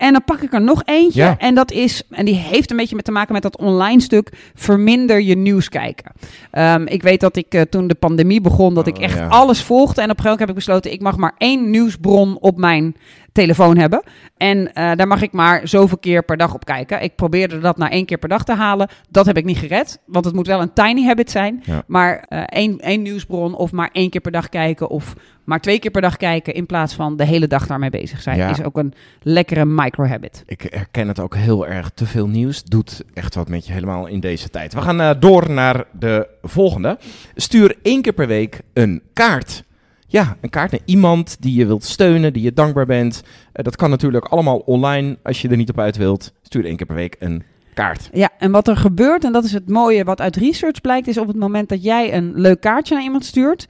En 0.02 0.12
dan 0.12 0.24
pak 0.24 0.40
ik 0.40 0.52
er 0.52 0.62
nog 0.62 0.82
eentje. 0.84 1.22
Ja. 1.22 1.38
En 1.38 1.54
dat 1.54 1.72
is, 1.72 2.02
en 2.10 2.24
die 2.24 2.34
heeft 2.34 2.70
een 2.70 2.76
beetje 2.76 2.96
met 2.96 3.04
te 3.04 3.12
maken 3.12 3.32
met 3.32 3.42
dat 3.42 3.58
online 3.58 4.00
stuk. 4.00 4.32
Verminder 4.54 5.20
je 5.20 5.36
nieuws 5.36 5.68
kijken. 5.68 6.12
Ehm, 6.50 6.86
ik 6.86 7.02
weet 7.02 7.20
dat 7.20 7.36
ik 7.36 7.54
eh, 7.54 7.60
toen 7.60 7.86
de 7.86 7.94
pandemie 7.94 8.40
begon, 8.40 8.74
dat 8.74 8.86
ik 8.86 8.96
Oh, 8.96 9.02
echt 9.02 9.18
ja. 9.18 9.26
alles 9.26 9.62
volgde. 9.62 10.02
En 10.02 10.10
op 10.10 10.18
een 10.18 10.22
gegeven 10.24 10.30
moment 10.30 10.38
heb 10.38 10.48
ik 10.48 10.54
besloten, 10.54 10.92
ik 10.92 11.00
mag 11.02 11.16
maar 11.16 11.34
één 11.38 11.70
nieuwsbron 11.70 12.38
op 12.40 12.56
mijn 12.58 12.96
telefoon 13.32 13.76
hebben. 13.76 14.02
En 14.36 14.72
eh, 14.74 14.92
daar 14.96 15.06
mag 15.06 15.22
ik 15.22 15.32
maar 15.32 15.68
zoveel 15.68 15.98
keer 15.98 16.22
per 16.24 16.36
dag 16.36 16.54
op 16.54 16.64
kijken. 16.64 17.02
Ik 17.02 17.14
probeerde 17.16 17.58
dat 17.58 17.76
naar 17.76 17.90
één 17.90 18.04
keer 18.04 18.18
per 18.18 18.28
dag 18.28 18.44
te 18.44 18.54
halen. 18.54 18.88
Dat 19.10 19.26
heb 19.26 19.36
ik 19.36 19.44
niet 19.44 19.58
gered, 19.58 19.98
want 20.06 20.24
het 20.24 20.34
moet 20.34 20.46
wel 20.46 20.60
een 20.60 20.72
tiny 20.72 21.04
habit 21.06 21.30
zijn. 21.30 21.62
Ja. 21.64 21.82
Maar 21.86 22.24
eh, 22.28 22.42
één, 22.46 22.78
één 22.78 23.02
nieuwsbron 23.02 23.54
of 23.54 23.72
maar 23.72 23.90
één 23.92 24.10
keer 24.10 24.20
per 24.20 24.32
dag 24.32 24.48
kijken 24.48 24.88
of 24.90 25.14
maar 25.44 25.60
twee 25.60 25.78
keer 25.78 25.90
per 25.90 26.00
dag 26.02 26.16
kijken 26.16 26.54
in 26.54 26.66
plaats 26.66 26.94
van 26.94 27.16
de 27.16 27.24
hele 27.24 27.46
dag 27.46 27.66
daarmee 27.66 27.90
bezig 27.90 28.22
zijn, 28.22 28.36
Ja. 28.36 28.50
is 28.50 28.62
ook 28.62 28.76
een 28.78 28.94
lekkere 29.22 29.64
micro-habit. 29.64 30.42
Ik 30.46 30.66
herken 30.70 31.08
het 31.08 31.20
ook 31.20 31.34
heel 31.34 31.66
erg. 31.66 31.90
Te 31.94 32.06
veel 32.06 32.28
nieuws 32.28 32.64
doet 32.64 33.02
echt 33.14 33.34
wat 33.34 33.48
met 33.48 33.66
je 33.66 33.72
helemaal 33.72 34.06
in 34.06 34.20
deze 34.20 34.48
tijd. 34.48 34.74
We 34.74 34.80
gaan 34.80 35.00
eh, 35.00 35.10
door 35.18 35.50
naar 35.50 35.84
de 35.98 36.28
volgende. 36.42 36.98
Stuur 37.34 37.76
één 37.82 38.02
keer 38.02 38.12
per 38.12 38.26
week 38.26 38.60
een 38.72 39.02
kaart. 39.12 39.64
Ja, 40.12 40.36
een 40.40 40.50
kaart 40.50 40.70
naar 40.70 40.80
iemand 40.84 41.36
die 41.40 41.54
je 41.54 41.66
wilt 41.66 41.84
steunen, 41.84 42.32
die 42.32 42.42
je 42.42 42.52
dankbaar 42.52 42.86
bent. 42.86 43.22
Eh, 43.52 43.64
dat 43.64 43.76
kan 43.76 43.90
natuurlijk 43.90 44.24
allemaal 44.24 44.58
online 44.58 45.18
als 45.22 45.42
je 45.42 45.48
er 45.48 45.56
niet 45.56 45.70
op 45.70 45.78
uit 45.78 45.96
wilt. 45.96 46.32
Stuur 46.42 46.64
één 46.64 46.76
keer 46.76 46.86
per 46.86 46.94
week 46.94 47.16
een 47.18 47.42
kaart. 47.74 48.08
Ja, 48.12 48.30
en 48.38 48.50
wat 48.50 48.68
er 48.68 48.76
gebeurt, 48.76 49.24
en 49.24 49.32
dat 49.32 49.44
is 49.44 49.52
het 49.52 49.68
mooie 49.68 50.04
wat 50.04 50.20
uit 50.20 50.36
research 50.36 50.80
blijkt, 50.80 51.06
is 51.06 51.18
op 51.18 51.26
het 51.26 51.36
moment 51.36 51.68
dat 51.68 51.82
jij 51.82 52.14
een 52.14 52.32
leuk 52.34 52.60
kaartje 52.60 52.94
naar 52.94 53.04
iemand 53.04 53.24
stuurt, 53.24 53.68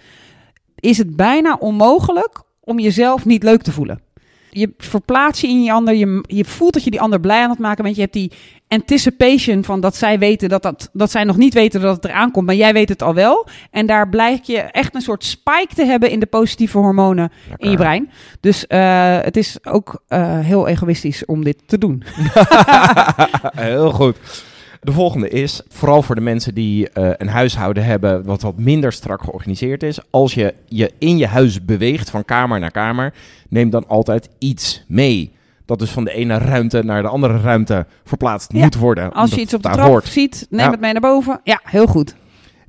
is 0.74 0.98
het 0.98 1.16
bijna 1.16 1.56
onmogelijk 1.60 2.42
om 2.60 2.78
jezelf 2.78 3.24
niet 3.24 3.42
leuk 3.42 3.62
te 3.62 3.72
voelen. 3.72 4.00
Je 4.54 4.74
verplaatst 4.76 5.42
je 5.42 5.48
in 5.48 5.62
je 5.62 5.72
ander, 5.72 5.94
je, 5.94 6.24
je 6.26 6.44
voelt 6.44 6.72
dat 6.72 6.84
je 6.84 6.90
die 6.90 7.00
ander 7.00 7.20
blij 7.20 7.42
aan 7.42 7.50
het 7.50 7.58
maken 7.58 7.84
bent. 7.84 7.96
Je 7.96 8.02
hebt 8.02 8.12
die 8.12 8.32
anticipation 8.68 9.64
van 9.64 9.80
dat 9.80 9.96
zij 9.96 10.18
weten 10.18 10.48
dat, 10.48 10.62
dat, 10.62 10.90
dat 10.92 11.10
zij 11.10 11.24
nog 11.24 11.36
niet 11.36 11.54
weten 11.54 11.80
dat 11.80 11.96
het 11.96 12.04
eraan 12.04 12.30
komt, 12.30 12.46
maar 12.46 12.54
jij 12.54 12.72
weet 12.72 12.88
het 12.88 13.02
al 13.02 13.14
wel. 13.14 13.48
En 13.70 13.86
daar 13.86 14.08
blijkt 14.08 14.46
je 14.46 14.58
echt 14.58 14.94
een 14.94 15.00
soort 15.00 15.24
spike 15.24 15.74
te 15.74 15.84
hebben 15.84 16.10
in 16.10 16.20
de 16.20 16.26
positieve 16.26 16.78
hormonen 16.78 17.32
in 17.56 17.70
je 17.70 17.76
brein. 17.76 18.10
Dus 18.40 18.66
eh, 18.66 19.18
het 19.20 19.36
is 19.36 19.58
ook 19.64 20.02
eh, 20.08 20.38
heel 20.38 20.68
egoïstisch 20.68 21.24
om 21.24 21.44
dit 21.44 21.62
te 21.66 21.78
doen. 21.78 22.02
Heel 23.56 23.90
goed. 23.90 24.16
De 24.84 24.92
volgende 24.92 25.28
is, 25.28 25.62
vooral 25.68 26.02
voor 26.02 26.14
de 26.14 26.20
mensen 26.20 26.54
die 26.54 26.88
eh, 26.90 27.10
een 27.16 27.28
huishouden 27.28 27.84
hebben 27.84 28.24
wat 28.24 28.42
wat 28.42 28.58
minder 28.58 28.92
strak 28.92 29.22
georganiseerd 29.22 29.82
is. 29.82 29.98
Als 30.10 30.34
je 30.34 30.54
je 30.66 30.92
in 30.98 31.16
je 31.18 31.26
huis 31.26 31.64
beweegt 31.64 32.10
van 32.10 32.24
kamer 32.24 32.60
naar 32.60 32.70
kamer, 32.70 33.14
neem 33.48 33.70
dan 33.70 33.88
altijd 33.88 34.28
iets 34.38 34.84
mee. 34.88 35.34
Dat 35.66 35.78
dus 35.78 35.90
van 35.90 36.04
de 36.04 36.12
ene 36.12 36.38
ruimte 36.38 36.82
naar 36.84 37.02
de 37.02 37.08
andere 37.08 37.40
ruimte 37.40 37.86
verplaatst 38.04 38.52
Ja, 38.52 38.58
moet 38.62 38.74
worden. 38.74 39.12
Als 39.12 39.30
je 39.34 39.40
iets 39.40 39.54
op 39.54 39.62
de 39.62 39.68
trap 39.70 39.86
hoort. 39.86 40.04
ziet, 40.06 40.46
neem 40.50 40.64
Ja. 40.64 40.70
het 40.70 40.80
mee 40.80 40.92
naar 40.92 41.00
boven. 41.00 41.40
Ja, 41.44 41.60
heel 41.64 41.86
goed. 41.86 42.14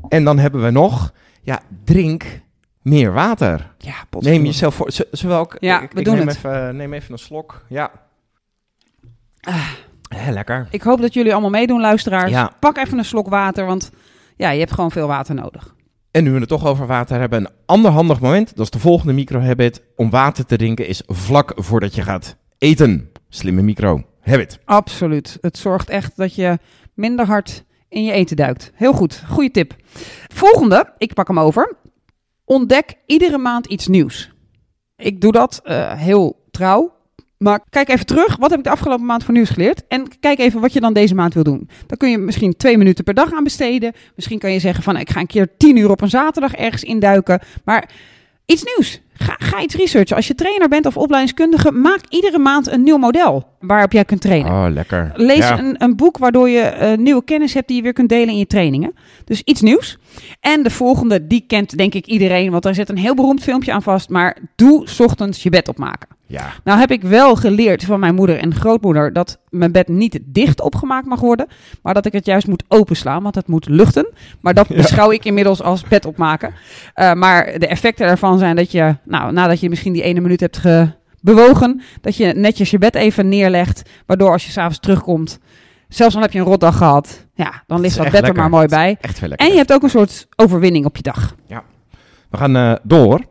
En 0.10 0.24
dan 0.24 0.40
hebben 0.40 0.64
we 0.64 0.70
nog, 0.70 1.14
ja, 1.42 1.62
drink 1.84 2.26
meer 2.82 3.14
water. 3.14 3.72
Ja, 3.78 3.96
Neem 4.20 4.46
jezelf 4.46 4.76
voor. 4.76 4.92
Zowel 5.12 5.42
ik, 5.42 5.56
Ja, 5.60 5.82
ik, 5.82 5.92
we 5.92 6.00
ik 6.00 6.06
doen 6.06 6.16
neem 6.16 6.28
het. 6.28 6.36
Even, 6.38 6.76
neem 6.76 6.94
even 6.94 7.12
een 7.12 7.18
slok. 7.20 7.66
Ja. 7.70 7.92
Ah. 9.42 9.70
Hè, 10.16 10.32
lekker. 10.32 10.68
Ik 10.70 10.82
hoop 10.82 11.02
dat 11.02 11.14
jullie 11.14 11.32
allemaal 11.32 11.50
meedoen, 11.50 11.82
luisteraars. 11.82 12.32
Ja. 12.32 12.52
Pak 12.60 12.78
even 12.78 12.98
een 12.98 13.06
slok 13.06 13.30
water, 13.30 13.66
want 13.66 13.92
ja, 14.36 14.50
je 14.50 14.60
hebt 14.60 14.72
gewoon 14.72 14.92
veel 14.92 15.08
water 15.08 15.36
nodig. 15.36 15.76
En 16.12 16.24
nu 16.24 16.32
we 16.32 16.40
het 16.40 16.48
toch 16.48 16.66
over 16.66 16.88
water 16.88 17.20
hebben, 17.20 17.40
een 17.40 17.52
ander 17.66 17.92
handig 17.92 18.20
moment, 18.20 18.56
dat 18.56 18.66
is 18.66 18.72
de 18.72 18.80
volgende 18.80 19.14
micro-habit, 19.14 19.82
om 19.96 20.10
water 20.10 20.46
te 20.46 20.56
drinken, 20.56 20.88
is 20.88 21.04
vlak 21.06 21.52
voordat 21.56 21.96
je 21.96 22.02
gaat 22.02 22.36
eten. 22.58 23.10
Slimme 23.30 23.62
micro-habit. 23.62 24.60
Absoluut. 24.66 25.38
Het 25.42 25.58
zorgt 25.58 25.90
echt 25.90 26.18
dat 26.18 26.36
je 26.36 26.60
minder 26.94 27.26
hard 27.26 27.64
in 27.90 28.04
je 28.04 28.12
eten 28.12 28.36
duikt. 28.36 28.72
Heel 28.76 28.94
goed. 28.94 29.24
Goede 29.28 29.52
tip. 29.52 29.76
Volgende, 30.34 30.94
ik 30.98 31.14
pak 31.14 31.28
hem 31.28 31.40
over. 31.40 31.76
Ontdek 32.46 32.94
iedere 33.06 33.38
maand 33.38 33.66
iets 33.66 33.88
nieuws. 33.88 34.32
Ik 34.96 35.22
doe 35.22 35.32
dat 35.32 35.60
eh, 35.64 35.94
heel 35.94 36.46
trouw. 36.52 36.94
Maar 37.44 37.60
kijk 37.70 37.90
even 37.90 38.06
terug. 38.06 38.38
Wat 38.38 38.50
heb 38.50 38.60
ik 38.60 38.66
de 38.66 38.72
afgelopen 38.72 39.06
maand 39.06 39.24
voor 39.24 39.34
nieuws 39.34 39.50
geleerd? 39.50 39.88
En 39.88 40.08
kijk 40.20 40.40
even 40.40 40.62
wat 40.62 40.74
je 40.74 40.80
dan 40.80 40.94
deze 40.94 41.16
maand 41.16 41.34
wil 41.34 41.44
doen. 41.44 41.70
Dan 41.88 41.98
kun 41.98 42.10
je 42.10 42.18
misschien 42.18 42.58
twee 42.58 42.78
minuten 42.78 43.04
per 43.04 43.14
dag 43.14 43.34
aan 43.34 43.44
besteden. 43.44 43.94
Misschien 44.16 44.40
kan 44.40 44.52
je 44.52 44.60
zeggen 44.60 44.84
van 44.84 44.98
ik 44.98 45.10
ga 45.10 45.20
een 45.20 45.28
keer 45.28 45.48
tien 45.58 45.78
uur 45.78 45.90
op 45.90 46.02
een 46.02 46.10
zaterdag 46.10 46.54
ergens 46.54 46.84
induiken. 46.84 47.40
Maar 47.66 47.90
Iets 48.46 48.64
nieuws. 48.64 49.02
Ga, 49.14 49.36
ga 49.40 49.62
iets 49.62 49.76
researchen. 49.76 50.16
Als 50.16 50.28
je 50.28 50.36
trainer 50.36 50.70
bent 50.70 50.86
of 50.86 50.98
opleidingskundige, 50.98 51.72
maak 51.72 52.00
iedere 52.10 52.40
maand 52.40 52.68
een 52.72 52.84
nieuw 52.84 52.98
model 52.98 53.48
waarop 53.60 53.92
jij 53.92 54.06
kunt 54.06 54.22
trainen. 54.22 54.52
Oh, 54.52 54.66
lekker. 54.70 55.12
Lees 55.16 55.38
Ja. 55.38 55.60
een, 55.60 55.76
een 55.84 55.96
boek 55.96 56.18
waardoor 56.18 56.50
je 56.50 56.60
eh, 56.60 56.98
nieuwe 56.98 57.24
kennis 57.24 57.54
hebt 57.54 57.68
die 57.68 57.78
je 57.78 57.84
weer 57.84 57.94
kunt 57.94 58.10
delen 58.10 58.28
in 58.30 58.38
je 58.38 58.48
trainingen. 58.48 58.94
Dus 59.26 59.42
iets 59.42 59.62
nieuws. 59.62 59.98
En 60.40 60.64
de 60.64 60.70
volgende, 60.70 61.28
die 61.28 61.44
kent 61.48 61.78
denk 61.78 61.94
ik 61.94 62.06
iedereen, 62.06 62.52
want 62.52 62.64
daar 62.64 62.76
zit 62.76 62.90
een 62.90 62.98
heel 62.98 63.16
beroemd 63.16 63.44
filmpje 63.44 63.74
aan 63.74 63.84
vast. 63.84 64.10
Maar 64.10 64.38
doe 64.56 64.88
's 64.88 65.00
ochtends 65.00 65.44
je 65.44 65.50
bed 65.50 65.68
opmaken. 65.68 66.08
Ja. 66.26 66.54
Nou 66.64 66.80
heb 66.80 66.92
ik 66.92 67.02
wel 67.02 67.36
geleerd 67.36 67.84
van 67.84 68.00
mijn 68.00 68.16
moeder 68.16 68.38
en 68.38 68.56
grootmoeder 68.56 69.14
dat 69.14 69.40
mijn 69.50 69.72
bed 69.72 69.88
niet 69.88 70.20
dicht 70.24 70.62
opgemaakt 70.62 71.06
mag 71.06 71.20
worden, 71.20 71.48
maar 71.82 71.94
dat 71.94 72.06
ik 72.06 72.14
het 72.14 72.26
juist 72.26 72.48
moet 72.48 72.64
openslaan, 72.68 73.24
want 73.24 73.36
het 73.36 73.48
moet 73.48 73.70
luchten. 73.70 74.08
Maar 74.42 74.54
dat 74.54 74.68
beschouw 74.68 75.12
ik 75.12 75.26
inmiddels 75.26 75.62
als 75.62 75.84
bed 75.84 76.06
opmaken. 76.06 76.54
Eh, 76.94 77.14
maar 77.14 77.60
de 77.60 77.68
effecten 77.68 78.08
daarvan 78.08 78.40
zijn 78.40 78.56
dat 78.56 78.72
je, 78.72 78.96
nou, 79.04 79.32
nadat 79.32 79.60
je 79.60 79.70
misschien 79.70 79.94
die 79.94 80.04
ene 80.04 80.20
minuut 80.20 80.40
hebt 80.40 80.58
ge 80.58 80.90
bewogen, 81.22 81.82
dat 82.02 82.16
je 82.16 82.34
netjes 82.34 82.72
je 82.72 82.78
bed 82.78 82.96
even 82.96 83.30
neerlegt, 83.30 83.90
waardoor 84.06 84.32
als 84.32 84.46
je 84.46 84.52
s'avonds 84.52 84.80
terugkomt, 84.80 85.40
zelfs 85.88 86.16
al 86.16 86.22
heb 86.22 86.32
je 86.32 86.40
een 86.40 86.46
rotdag 86.46 86.78
gehad, 86.78 87.23
ja, 87.34 87.64
dan 87.68 87.80
ligt 87.80 87.98
dat 87.98 88.12
bed 88.12 88.28
er 88.28 88.36
maar 88.36 88.50
mooi 88.50 88.68
bij. 88.68 88.98
Echt 89.02 89.20
veel. 89.20 89.32
En 89.32 89.48
je 89.48 89.58
hebt 89.58 89.74
ook 89.74 89.84
een 89.84 89.90
soort 89.90 90.28
overwinning 90.36 90.86
op 90.86 90.96
je 90.96 91.04
dag. 91.04 91.36
We 92.30 92.38
gaan 92.40 92.56
eh, 92.56 92.76
door. 92.84 93.22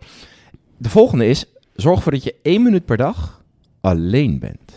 De 0.77 0.89
volgende 0.89 1.27
is, 1.27 1.45
zorg 1.75 1.97
ervoor 1.97 2.13
dat 2.13 2.25
je 2.25 2.35
één 2.43 2.63
minuut 2.63 2.85
per 2.85 2.97
dag 2.97 3.43
alleen 3.81 4.39
bent. 4.39 4.73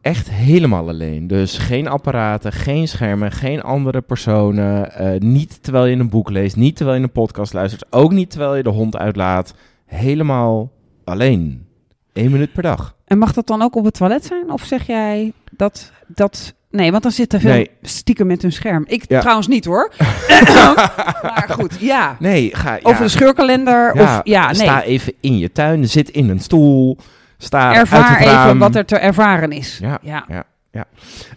Echt 0.00 0.30
helemaal 0.30 0.88
alleen. 0.88 1.26
Dus 1.26 1.58
geen 1.58 1.88
apparaten, 1.88 2.52
geen 2.52 2.88
schermen, 2.88 3.32
geen 3.32 3.62
andere 3.62 4.00
personen. 4.00 4.94
eh, 4.94 5.20
niet 5.20 5.62
terwijl 5.62 5.84
je 5.86 5.96
een 5.96 6.08
boek 6.08 6.30
leest, 6.30 6.56
niet 6.56 6.76
terwijl 6.76 6.96
je 6.98 7.02
een 7.04 7.12
podcast 7.12 7.52
luistert. 7.52 7.92
Ook 7.92 8.12
niet 8.12 8.30
terwijl 8.30 8.56
je 8.56 8.62
de 8.62 8.68
hond 8.70 8.96
uitlaat. 8.96 9.54
Helemaal 9.86 10.70
alleen. 11.04 11.66
Eén 12.12 12.30
minuut 12.30 12.52
per 12.52 12.62
dag. 12.62 12.96
En 13.04 13.18
mag 13.18 13.32
dat 13.32 13.46
dan 13.46 13.62
ook 13.62 13.76
op 13.76 13.84
het 13.84 13.94
toilet 13.94 14.24
zijn? 14.24 14.50
Of 14.50 14.62
zeg 14.64 14.86
jij 14.86 15.32
dat... 15.56 15.92
dat 16.06 16.54
nee, 16.72 16.90
want 16.90 17.02
dan 17.02 17.12
zitten 17.12 17.40
veel 17.40 17.50
Nee. 17.52 17.70
stiekem 17.82 18.26
met 18.26 18.42
hun 18.42 18.52
scherm. 18.52 18.84
Ik 18.86 19.04
Ja. 19.08 19.20
trouwens 19.20 19.46
niet 19.48 19.64
hoor. 19.64 19.92
maar 21.22 21.46
goed, 21.50 21.76
ja. 21.80 22.16
Nee, 22.18 22.50
ga... 22.56 22.78
Over 22.82 23.02
de 23.02 23.08
scheurkalender. 23.08 23.96
ja, 23.96 24.02
of, 24.18 24.20
ja, 24.24 24.46
nee. 24.46 24.54
Sta 24.54 24.82
even 24.82 25.12
in 25.20 25.38
je 25.38 25.52
tuin, 25.52 25.88
zit 25.88 26.10
in 26.10 26.28
een 26.28 26.40
stoel. 26.40 26.96
Sta 27.38 27.68
uit 27.68 27.76
Ervaar 27.76 28.20
even 28.20 28.58
wat 28.58 28.74
er 28.74 28.84
te 28.84 28.96
ervaren 28.96 29.52
is. 29.52 29.78
Ja, 29.80 29.98
Ja. 30.02 30.24
ja, 30.28 30.44
ja. 30.72 30.84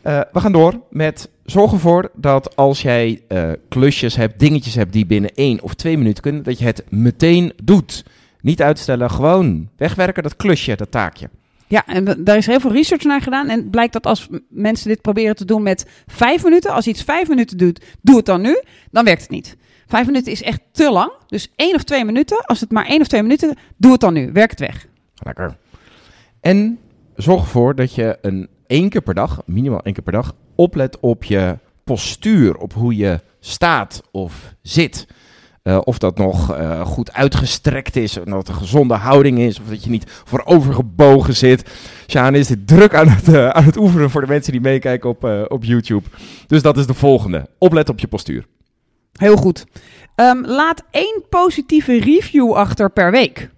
Eh, 0.02 0.20
we 0.32 0.40
gaan 0.40 0.52
door 0.52 0.74
met 0.90 1.30
zorg 1.46 1.72
ervoor 1.72 2.10
dat 2.16 2.56
als 2.56 2.82
jij 2.82 3.22
eh, 3.28 3.50
klusjes 3.70 4.16
hebt, 4.16 4.40
dingetjes 4.40 4.76
hebt 4.76 4.94
die 4.94 5.06
binnen 5.06 5.32
één 5.34 5.62
of 5.64 5.74
twee 5.74 5.98
minuten 5.98 6.24
kunnen, 6.24 6.44
dat 6.44 6.60
je 6.60 6.66
het 6.66 6.84
meteen 6.90 7.54
doet. 7.64 8.06
Niet 8.42 8.62
uitstellen, 8.62 9.12
gewoon 9.12 9.70
wegwerken, 9.78 10.24
dat 10.24 10.36
klusje, 10.36 10.76
dat 10.76 10.92
taakje. 10.92 11.30
Ja, 11.68 11.86
en 11.86 12.24
daar 12.24 12.38
is 12.38 12.46
heel 12.46 12.60
veel 12.60 12.72
research 12.72 13.04
naar 13.04 13.22
gedaan. 13.22 13.50
En 13.50 13.70
blijkt 13.70 13.94
dat 13.94 14.06
als 14.06 14.28
mensen 14.50 14.88
dit 14.88 15.02
proberen 15.02 15.36
te 15.36 15.46
doen 15.46 15.64
met 15.64 15.86
vijf 16.06 16.44
minuten, 16.44 16.72
als 16.72 16.88
iets 16.88 17.04
vijf 17.04 17.28
minuten 17.28 17.58
doet, 17.58 17.86
doe 18.02 18.16
het 18.16 18.26
dan 18.26 18.42
nu, 18.42 18.62
dan 18.92 19.06
werkt 19.06 19.22
het 19.22 19.30
niet. 19.32 19.58
Vijf 19.88 20.06
minuten 20.06 20.32
is 20.32 20.42
echt 20.42 20.62
te 20.72 20.92
lang. 20.92 21.12
Dus 21.28 21.52
één 21.56 21.76
of 21.76 21.84
twee 21.84 22.06
minuten, 22.06 22.46
als 22.46 22.60
het 22.60 22.72
maar 22.72 22.86
één 22.86 23.02
of 23.02 23.08
twee 23.08 23.22
minuten, 23.22 23.58
doe 23.78 23.92
het 23.92 24.02
dan 24.02 24.14
nu. 24.14 24.32
Werk 24.32 24.50
het 24.50 24.60
weg. 24.60 24.88
Lekker. 25.16 25.58
En 26.42 26.80
zorg 27.16 27.42
ervoor 27.42 27.76
dat 27.76 27.96
je 27.96 28.18
een 28.22 28.50
één 28.68 28.90
keer 28.90 29.02
per 29.02 29.14
dag, 29.14 29.42
minimaal 29.46 29.82
één 29.84 29.94
keer 29.94 30.04
per 30.04 30.14
dag, 30.14 30.36
oplet 30.56 31.00
op 31.00 31.24
je 31.24 31.58
postuur, 31.84 32.58
op 32.58 32.74
hoe 32.74 32.96
je 32.96 33.20
staat 33.40 34.02
of 34.12 34.54
zit. 34.62 35.08
Eh, 35.66 35.78
of 35.84 35.98
dat 35.98 36.18
nog 36.18 36.56
eh, 36.56 36.82
goed 36.86 37.14
uitgestrekt 37.14 37.96
is, 37.96 38.18
of 38.18 38.24
dat 38.24 38.48
een 38.48 38.56
gezonde 38.56 38.94
houding 38.94 39.40
is, 39.40 39.60
of 39.60 39.68
dat 39.68 39.84
je 39.84 39.90
niet 39.90 40.22
voorovergebogen 40.24 41.36
zit. 41.36 41.70
Sjaan 42.08 42.36
is 42.36 42.48
dit 42.48 42.68
druk 42.68 42.94
aan 42.94 43.08
het, 43.08 43.28
eh, 43.28 43.50
aan 43.50 43.64
het 43.64 43.78
oefenen 43.78 44.10
voor 44.10 44.22
de 44.22 44.28
mensen 44.28 44.52
die 44.52 44.62
meekijken 44.62 45.10
op, 45.10 45.48
op 45.48 45.64
YouTube. 45.64 46.08
Dus 46.48 46.62
dat 46.62 46.78
is 46.78 46.88
de 46.88 46.94
volgende. 46.94 47.48
Oplet 47.58 47.90
op 47.90 48.00
je 48.00 48.08
postuur. 48.08 48.46
Heel 49.12 49.36
goed. 49.36 49.66
Ehm, 50.16 50.46
laat 50.46 50.84
één 50.92 51.24
positieve 51.30 52.00
review 52.00 52.54
achter 52.54 52.90
per 52.90 53.12
week. 53.12 53.50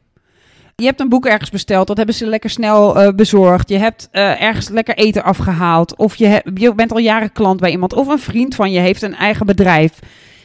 Je 0.75 0.85
hebt 0.85 0.99
een 0.99 1.09
boek 1.09 1.25
ergens 1.25 1.49
besteld, 1.49 1.87
dat 1.87 1.97
hebben 1.97 2.15
ze 2.15 2.27
lekker 2.27 2.49
snel 2.49 3.13
bezorgd. 3.15 3.69
Je 3.69 3.77
hebt 3.77 4.09
ergens 4.11 4.69
lekker 4.69 4.95
eten 4.95 5.23
afgehaald. 5.23 5.95
Of 5.95 6.15
je 6.15 6.73
bent 6.75 6.91
al 6.91 6.99
jaren 6.99 7.31
klant 7.31 7.59
bij 7.59 7.71
iemand. 7.71 7.93
Of 7.93 8.07
een 8.07 8.19
vriend 8.19 8.55
van 8.55 8.71
je 8.71 8.79
heeft 8.79 9.01
een 9.01 9.15
eigen 9.15 9.45
bedrijf. 9.45 9.99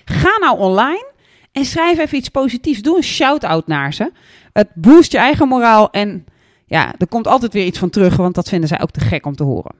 Ga 0.04 0.38
nou 0.40 0.59
online 0.59 1.11
en 1.52 1.64
schrijf 1.64 1.99
even 1.99 2.18
iets 2.18 2.28
positiefs. 2.28 2.82
Doe 2.82 2.97
een 2.97 3.02
shout-out 3.02 3.66
naar 3.66 3.94
ze. 3.94 4.12
Het 4.52 4.68
boost 4.75 5.12
je 5.12 5.18
eigen 5.18 5.49
moraal. 5.49 5.90
En 5.90 6.25
ja, 6.66 6.94
er 6.99 7.09
komt 7.09 7.26
altijd 7.26 7.52
weer 7.52 7.64
iets 7.64 7.78
van 7.78 7.90
terug, 7.90 8.16
want 8.16 8.35
dat 8.35 8.49
vinden 8.49 8.68
zij 8.68 8.80
ook 8.80 8.90
te 8.90 9.00
gek 9.00 9.26
om 9.26 9.37
te 9.37 9.42
horen. 9.42 9.75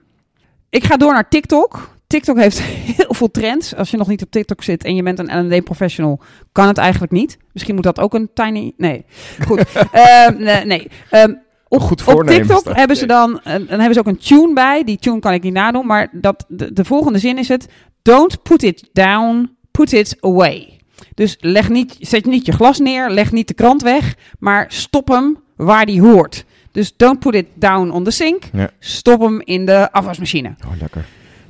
Ik 0.69 0.83
ga 0.83 0.97
door 0.97 1.13
naar 1.13 1.29
TikTok. 1.29 1.97
TikTok 2.07 2.37
heeft 2.37 2.61
heel 2.97 3.13
veel 3.13 3.31
trends. 3.31 3.75
Als 3.75 3.91
je 3.91 3.97
nog 3.97 4.07
niet 4.07 4.23
op 4.23 4.31
TikTok 4.31 4.63
zit 4.63 4.83
en 4.83 4.95
je 4.95 5.03
bent 5.03 5.19
een 5.19 5.45
L&D 5.45 5.63
professional, 5.63 6.19
kan 6.51 6.67
het 6.67 6.77
eigenlijk 6.77 7.11
niet. 7.11 7.37
Misschien 7.51 7.75
moet 7.75 7.83
dat 7.83 7.99
ook 7.99 8.13
een 8.13 8.29
tiny... 8.33 8.73
Nee, 8.77 9.05
goed. 9.45 9.63
Ehm, 9.91 10.37
nee, 10.37 10.65
nee. 10.65 10.87
Ehm, 11.09 11.33
op, 11.67 11.79
Goed 11.79 12.01
voornemen 12.01 12.47
TikTok 12.47 12.75
hebben 12.75 12.97
ze 12.97 13.05
dan, 13.05 13.39
eh, 13.39 13.53
dan 13.53 13.67
hebben 13.67 13.93
ze 13.93 13.99
ook 13.99 14.07
een 14.07 14.17
tune 14.17 14.53
bij. 14.53 14.83
Die 14.83 14.97
tune 14.97 15.19
kan 15.19 15.33
ik 15.33 15.43
niet 15.43 15.53
nadoen, 15.53 15.85
maar 15.85 16.09
dat, 16.11 16.45
de, 16.47 16.73
de 16.73 16.85
volgende 16.85 17.19
zin 17.19 17.37
is 17.37 17.47
het... 17.47 17.67
Don't 18.01 18.43
put 18.43 18.63
it 18.63 18.89
down, 18.93 19.57
put 19.71 19.93
it 19.93 20.17
away. 20.19 20.72
Dus 21.15 21.37
leg 21.39 21.69
niet, 21.69 21.97
zet 21.99 22.25
niet 22.25 22.45
je 22.45 22.51
glas 22.51 22.79
neer, 22.79 23.09
leg 23.09 23.31
niet 23.31 23.47
de 23.47 23.53
krant 23.53 23.81
weg, 23.81 24.15
maar 24.39 24.65
stop 24.67 25.07
hem 25.07 25.37
waar 25.55 25.85
die 25.85 26.01
hoort. 26.01 26.45
Dus 26.71 26.93
don't 26.97 27.19
put 27.19 27.33
it 27.35 27.45
down 27.53 27.89
on 27.89 28.03
the 28.03 28.11
sink, 28.11 28.43
Ja. 28.53 28.69
stop 28.79 29.21
hem 29.21 29.41
in 29.41 29.65
de 29.65 29.91
afwasmachine. 29.91 30.55
Oh, 30.65 30.71
lekker. 30.79 31.05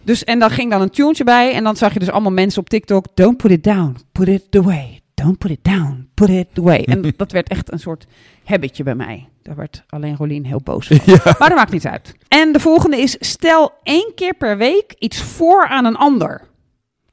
Dus, 0.05 0.23
en 0.23 0.39
dan 0.39 0.49
ging 0.49 0.71
dan 0.71 0.81
een 0.81 0.89
tuentje 0.89 1.23
bij. 1.23 1.53
En 1.53 1.63
dan 1.63 1.75
zag 1.75 1.93
je 1.93 1.99
dus 1.99 2.09
allemaal 2.11 2.31
mensen 2.31 2.61
op 2.61 2.69
TikTok. 2.69 3.05
Don't 3.13 3.37
put 3.37 3.51
it 3.51 3.63
down. 3.63 3.97
Put 4.11 4.27
it 4.27 4.43
away. 4.55 5.01
Don't 5.13 5.37
put 5.37 5.51
it 5.51 5.59
down. 5.61 6.09
Put 6.13 6.29
it 6.29 6.47
away. 6.57 6.83
En 6.83 7.13
dat 7.17 7.31
werd 7.31 7.49
echt 7.49 7.71
een 7.71 7.79
soort 7.79 8.05
habitje 8.43 8.83
bij 8.83 8.95
mij. 8.95 9.27
Daar 9.41 9.55
werd 9.55 9.83
alleen 9.89 10.15
Rolien 10.15 10.45
heel 10.45 10.61
boos 10.63 10.87
van. 10.87 10.99
Maar 11.39 11.49
dat 11.49 11.55
maakt 11.57 11.71
niet 11.71 11.87
uit. 11.87 12.15
En 12.27 12.51
de 12.51 12.59
volgende 12.59 12.97
is, 12.97 13.15
stel 13.19 13.71
één 13.83 14.11
keer 14.15 14.33
per 14.33 14.57
week 14.57 14.95
iets 14.99 15.21
voor 15.21 15.67
aan 15.67 15.85
een 15.85 15.95
ander. 15.97 16.41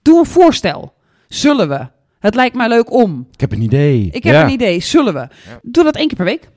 Doe 0.02 0.18
een 0.18 0.26
voorstel. 0.26 0.92
Zullen 1.28 1.68
we? 1.68 1.86
Het 2.20 2.34
lijkt 2.34 2.56
mij 2.56 2.68
leuk 2.68 2.92
om. 2.92 3.26
Ik 3.32 3.40
heb 3.40 3.52
een 3.52 3.62
idee. 3.62 4.08
Ik 4.12 4.24
heb 4.24 4.34
Ja. 4.34 4.42
een 4.44 4.50
idee. 4.50 4.80
Zullen 4.80 5.14
we? 5.14 5.28
Doe 5.62 5.84
dat 5.84 5.96
één 5.96 6.06
keer 6.08 6.16
per 6.16 6.24
week. 6.24 6.48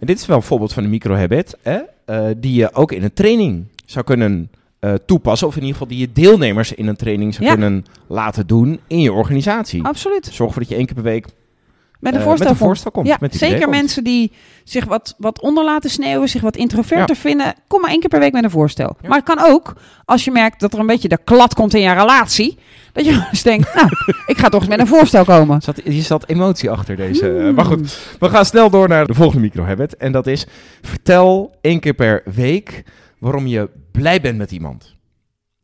En 0.00 0.06
dit 0.06 0.18
is 0.18 0.26
wel 0.26 0.36
een 0.36 0.42
voorbeeld 0.42 0.72
van 0.72 0.84
een 0.84 0.90
microhabit, 0.90 1.56
hè, 1.62 1.78
eh, 2.04 2.26
die 2.36 2.54
je 2.54 2.74
ook 2.74 2.92
in 2.92 3.02
een 3.02 3.12
training 3.12 3.64
zou 3.86 4.04
kunnen 4.04 4.50
eh, 4.80 4.92
toepassen. 5.06 5.46
Of 5.46 5.54
in 5.56 5.60
ieder 5.62 5.76
geval 5.76 5.88
die 5.96 5.98
je 6.06 6.12
deelnemers 6.12 6.72
in 6.72 6.86
een 6.86 6.96
training 6.96 7.34
zou 7.34 7.46
Ja. 7.46 7.52
kunnen 7.52 7.84
laten 8.08 8.46
doen 8.46 8.80
in 8.86 9.00
je 9.00 9.12
organisatie. 9.12 9.82
Absoluut. 9.84 10.24
Zorg 10.24 10.38
ervoor 10.48 10.60
dat 10.62 10.68
je 10.70 10.76
één 10.76 10.86
keer 10.86 10.94
per 10.94 11.02
week 11.04 11.24
Met 11.24 12.12
een 12.14 12.18
eh, 12.18 12.24
voorstel, 12.24 12.30
met 12.30 12.40
een 12.40 12.46
komt. 12.46 12.58
voorstel 12.58 12.90
komt. 12.90 13.06
Ja, 13.06 13.16
met 13.20 13.34
zeker 13.34 13.58
komt. 13.60 13.70
mensen 13.70 14.04
die 14.04 14.32
zich 14.64 14.84
wat, 14.84 15.14
wat 15.18 15.40
onder 15.40 15.64
laten 15.64 15.90
sneeuwen, 15.90 16.28
zich 16.28 16.40
wat 16.42 16.56
introverter 16.56 17.16
vinden. 17.16 17.54
Kom 17.66 17.80
maar 17.80 17.90
één 17.90 18.00
keer 18.00 18.08
per 18.08 18.18
week 18.18 18.32
met 18.32 18.44
een 18.44 18.50
voorstel. 18.50 18.96
Ja. 19.02 19.08
Maar 19.08 19.18
het 19.18 19.26
kan 19.34 19.38
ook, 19.40 19.76
als 20.04 20.24
je 20.24 20.30
merkt 20.30 20.60
dat 20.60 20.72
er 20.72 20.78
een 20.78 20.86
beetje 20.86 21.08
de 21.08 21.18
klad 21.24 21.54
komt 21.54 21.74
in 21.74 21.80
je 21.80 21.92
relatie, 21.92 22.58
dat 22.92 23.04
je 23.04 23.26
eens 23.30 23.42
denkt, 23.52 23.74
nou, 23.74 23.88
ik 24.26 24.38
ga 24.38 24.48
toch 24.48 24.60
eens 24.60 24.70
met 24.70 24.80
een 24.80 24.86
voorstel 24.86 25.24
komen. 25.24 25.60
Zat, 25.62 25.80
hier 25.84 26.02
zat 26.02 26.28
emotie 26.28 26.70
achter 26.70 26.96
deze. 26.96 27.28
eh, 27.38 27.44
Mm. 27.44 27.54
maar 27.54 27.64
goed, 27.64 27.98
we 28.18 28.28
gaan 28.28 28.44
snel 28.44 28.70
door 28.70 28.88
naar 28.88 29.06
de 29.06 29.14
volgende 29.14 29.42
microhabit. 29.42 29.96
En 29.96 30.12
dat 30.12 30.26
is, 30.26 30.46
vertel 30.82 31.54
één 31.60 31.80
keer 31.80 31.94
per 31.94 32.22
week 32.34 32.82
waarom 33.18 33.46
je 33.46 33.70
blij 33.92 34.20
bent 34.20 34.38
met 34.38 34.50
iemand. 34.52 34.98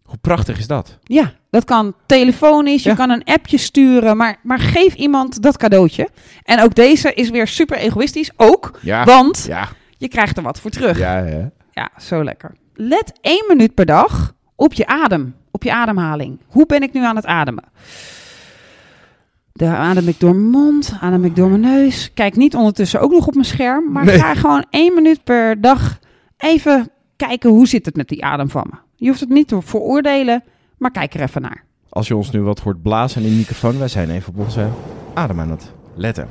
Hoe 0.02 0.18
prachtig 0.21 0.59
is 0.59 0.66
dat? 0.66 0.99
Ja, 1.02 1.33
dat 1.50 1.64
kan 1.64 1.95
telefonisch, 2.06 2.83
je 2.83 2.95
kan 2.95 3.11
een 3.11 3.25
appje 3.25 3.59
sturen, 3.59 4.16
maar, 4.16 4.37
maar 4.42 4.59
geef 4.59 4.95
iemand 4.95 5.42
dat 5.42 5.56
cadeautje. 5.56 6.09
En 6.42 6.62
ook 6.62 6.75
deze 6.75 7.14
is 7.14 7.30
weer 7.30 7.47
super 7.49 7.76
egoïstisch, 7.76 8.30
ook, 8.37 8.78
Ja, 8.83 9.04
want 9.04 9.45
ja, 9.49 9.68
je 9.97 10.09
krijgt 10.09 10.37
er 10.37 10.42
wat 10.42 10.61
voor 10.61 10.71
terug. 10.71 10.99
ja, 10.99 11.18
ja. 11.18 11.50
Ja, 11.71 11.90
zo 12.00 12.25
lekker. 12.25 12.54
Let 12.75 13.12
één 13.21 13.45
minuut 13.49 13.75
per 13.75 13.87
dag 13.87 14.35
op 14.54 14.73
je 14.73 14.87
adem, 14.87 15.35
op 15.57 15.63
je 15.63 15.73
ademhaling. 15.73 16.39
Hoe 16.47 16.67
ben 16.67 16.83
ik 16.83 16.93
nu 16.93 17.05
aan 17.05 17.17
het 17.17 17.27
ademen? 17.27 17.65
Daar 19.53 19.77
adem 19.77 20.09
ik 20.09 20.21
door 20.21 20.35
mijn 20.35 20.51
mond, 20.63 20.97
adem 21.01 21.25
ik 21.25 21.37
door 21.37 21.49
mijn 21.49 21.61
neus. 21.61 22.11
Kijk 22.15 22.37
niet 22.37 22.55
ondertussen 22.55 23.01
ook 23.01 23.11
nog 23.11 23.27
op 23.27 23.35
mijn 23.35 23.47
scherm, 23.47 23.93
maar 23.93 24.05
Nee. 24.05 24.19
ga 24.19 24.35
gewoon 24.35 24.65
één 24.71 24.95
minuut 24.95 25.25
per 25.25 25.61
dag 25.61 25.99
even 26.37 26.91
kijken 27.17 27.51
hoe 27.51 27.67
zit 27.69 27.87
het 27.87 27.97
met 27.97 28.09
die 28.09 28.25
adem 28.25 28.51
van 28.51 28.67
me. 28.71 28.77
Je 28.97 29.09
hoeft 29.09 29.21
het 29.21 29.29
niet 29.29 29.49
te 29.49 29.63
veroordelen, 29.63 30.43
maar 30.79 30.91
kijk 30.91 31.15
er 31.15 31.21
even 31.21 31.43
naar. 31.43 31.65
Als 31.89 32.09
je 32.09 32.17
ons 32.17 32.31
nu 32.31 32.41
wat 32.41 32.61
hoort 32.61 32.83
blazen 32.83 33.23
in 33.23 33.29
de 33.31 33.37
microfoon, 33.37 33.79
wij 33.79 33.89
zijn 33.89 34.11
even 34.11 34.33
op 34.35 34.39
onze 34.45 34.69
adem 35.15 35.41
aan 35.41 35.51
het 35.51 35.73
letten. 35.95 36.29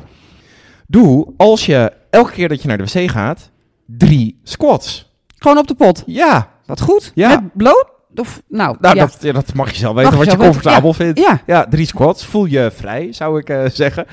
Doe, 0.88 1.28
als 1.38 1.66
je 1.66 1.92
elke 2.10 2.32
keer 2.32 2.50
dat 2.50 2.62
je 2.62 2.68
naar 2.68 2.78
de 2.78 2.84
wc 2.84 3.10
gaat, 3.12 3.52
drie 3.86 4.40
squats. 4.44 5.14
Gewoon 5.38 5.58
op 5.58 5.68
de 5.68 5.76
pot. 5.76 6.04
Ja, 6.06 6.50
Wat 6.66 6.82
goed. 6.82 7.12
Ja. 7.16 7.30
Met 7.30 7.54
bloot? 7.54 7.88
Of, 8.20 8.42
nou, 8.48 8.78
nou, 8.80 8.96
ja. 8.96 9.06
dat, 9.06 9.18
ja, 9.22 9.32
dat 9.32 9.54
mag 9.54 9.72
je 9.72 9.78
zelf 9.78 9.96
weten 9.96 10.12
je 10.12 10.18
wat 10.18 10.32
je 10.32 10.38
comfortabel 10.38 10.94
vindt. 10.94 11.20
ja. 11.20 11.42
Ja, 11.46 11.66
drie 11.66 11.86
squats. 11.86 12.26
Voel 12.26 12.46
je 12.46 12.72
vrij, 12.74 13.14
zou 13.14 13.40
ik 13.40 13.50
eh, 13.50 13.66
zeggen. 13.70 14.06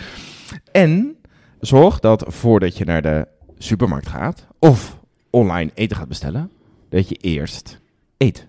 En 0.73 1.16
zorg 1.61 2.00
dat 2.00 2.25
voordat 2.26 2.78
je 2.78 2.85
naar 2.85 3.02
de 3.02 3.26
supermarkt 3.59 4.09
gaat 4.09 4.47
of 4.59 4.99
online 5.30 5.71
eten 5.75 5.97
gaat 5.97 6.09
bestellen, 6.09 6.50
dat 6.88 7.09
je 7.09 7.14
eerst 7.14 7.80
eet. 8.16 8.47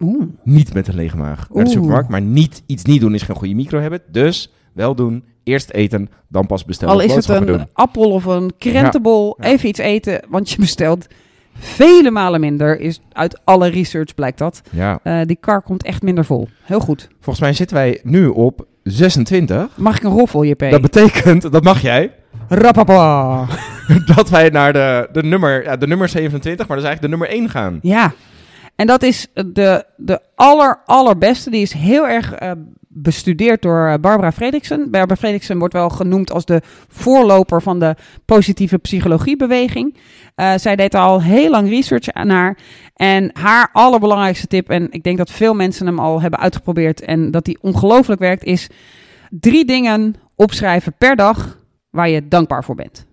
Oeh. 0.00 0.24
Niet 0.42 0.74
met 0.74 0.88
een 0.88 0.94
lege 0.94 1.16
maag 1.16 1.48
naar 1.50 1.64
de 1.64 1.70
supermarkt, 1.70 2.08
maar 2.08 2.20
niet, 2.20 2.62
iets 2.66 2.84
niet 2.84 3.00
doen 3.00 3.14
is 3.14 3.22
geen 3.22 3.36
goede 3.36 3.54
micro-habit. 3.54 4.02
Dus 4.08 4.52
wel 4.72 4.94
doen, 4.94 5.24
eerst 5.42 5.70
eten, 5.70 6.08
dan 6.28 6.46
pas 6.46 6.64
bestellen 6.64 6.94
Al 6.94 7.00
is 7.00 7.14
het 7.14 7.28
een 7.28 7.46
doen. 7.46 7.66
appel 7.72 8.10
of 8.10 8.24
een 8.24 8.52
krentenbol, 8.58 9.36
even 9.40 9.68
iets 9.68 9.78
eten, 9.78 10.20
want 10.28 10.50
je 10.50 10.56
bestelt 10.58 11.06
vele 11.58 12.10
malen 12.10 12.40
minder. 12.40 12.80
Is 12.80 13.00
uit 13.12 13.40
alle 13.44 13.68
research 13.68 14.14
blijkt 14.14 14.38
dat. 14.38 14.62
Ja, 14.70 14.98
Eh, 15.02 15.20
die 15.24 15.36
kar 15.40 15.62
komt 15.62 15.82
echt 15.84 16.02
minder 16.02 16.24
vol. 16.24 16.48
Heel 16.62 16.80
goed. 16.80 17.08
volgens 17.20 17.40
mij 17.40 17.52
zitten 17.52 17.76
wij 17.76 18.00
nu 18.02 18.26
op 18.26 18.66
26. 18.82 19.68
Mag 19.76 19.96
ik 19.96 20.02
een 20.02 20.10
roffel, 20.10 20.44
JP? 20.44 20.70
Dat 20.70 20.80
betekent, 20.80 21.52
dat 21.52 21.64
mag 21.64 21.80
jij, 21.80 22.12
Rapapa. 22.48 23.46
dat 24.16 24.28
wij 24.30 24.48
naar 24.48 24.72
de, 24.72 25.08
de, 25.12 25.22
nummer, 25.22 25.62
ja, 25.64 25.76
de 25.76 25.86
nummer 25.86 26.08
27, 26.08 26.68
maar 26.68 26.76
dat 26.76 26.84
is 26.86 26.90
eigenlijk 26.92 27.02
de 27.02 27.08
nummer 27.26 27.42
1 27.44 27.50
gaan. 27.50 27.78
Ja. 27.82 28.12
En 28.76 28.86
dat 28.86 29.02
is 29.02 29.26
de, 29.32 29.84
de 29.96 30.20
aller, 30.34 30.80
allerbeste. 30.84 31.50
Die 31.50 31.62
is 31.62 31.72
heel 31.72 32.08
erg 32.08 32.32
eh, 32.32 32.50
bestudeerd 32.98 33.62
door 33.62 33.86
eh, 33.86 33.94
Barbara 34.00 34.32
Fredriksen. 34.32 34.90
Barbara 34.90 35.16
Fredriksen 35.16 35.58
wordt 35.58 35.74
wel 35.74 35.88
genoemd 35.88 36.32
als 36.32 36.44
de 36.44 36.60
voorloper 36.88 37.62
van 37.62 37.78
de 37.78 37.94
positieve 38.24 38.78
psychologiebeweging. 38.78 39.96
Eh, 40.34 40.52
zij 40.56 40.76
deed 40.76 40.94
al 40.94 41.22
heel 41.22 41.50
lang 41.50 41.68
research 41.68 42.24
naar. 42.24 42.58
En 42.94 43.30
haar 43.32 43.68
allerbelangrijkste 43.72 44.46
tip, 44.46 44.70
en 44.70 44.90
ik 44.90 45.02
denk 45.02 45.18
dat 45.18 45.30
veel 45.30 45.54
mensen 45.54 45.86
hem 45.86 45.98
al 45.98 46.20
hebben 46.20 46.40
uitgeprobeerd 46.40 47.00
en 47.00 47.30
dat 47.30 47.44
die 47.44 47.58
ongelooflijk 47.60 48.20
werkt, 48.20 48.44
is 48.44 48.68
drie 49.30 49.64
dingen 49.64 50.14
opschrijven 50.34 50.94
per 50.98 51.16
dag 51.16 51.58
waar 51.90 52.08
je 52.08 52.28
dankbaar 52.28 52.64
voor 52.64 52.74
bent. 52.74 53.05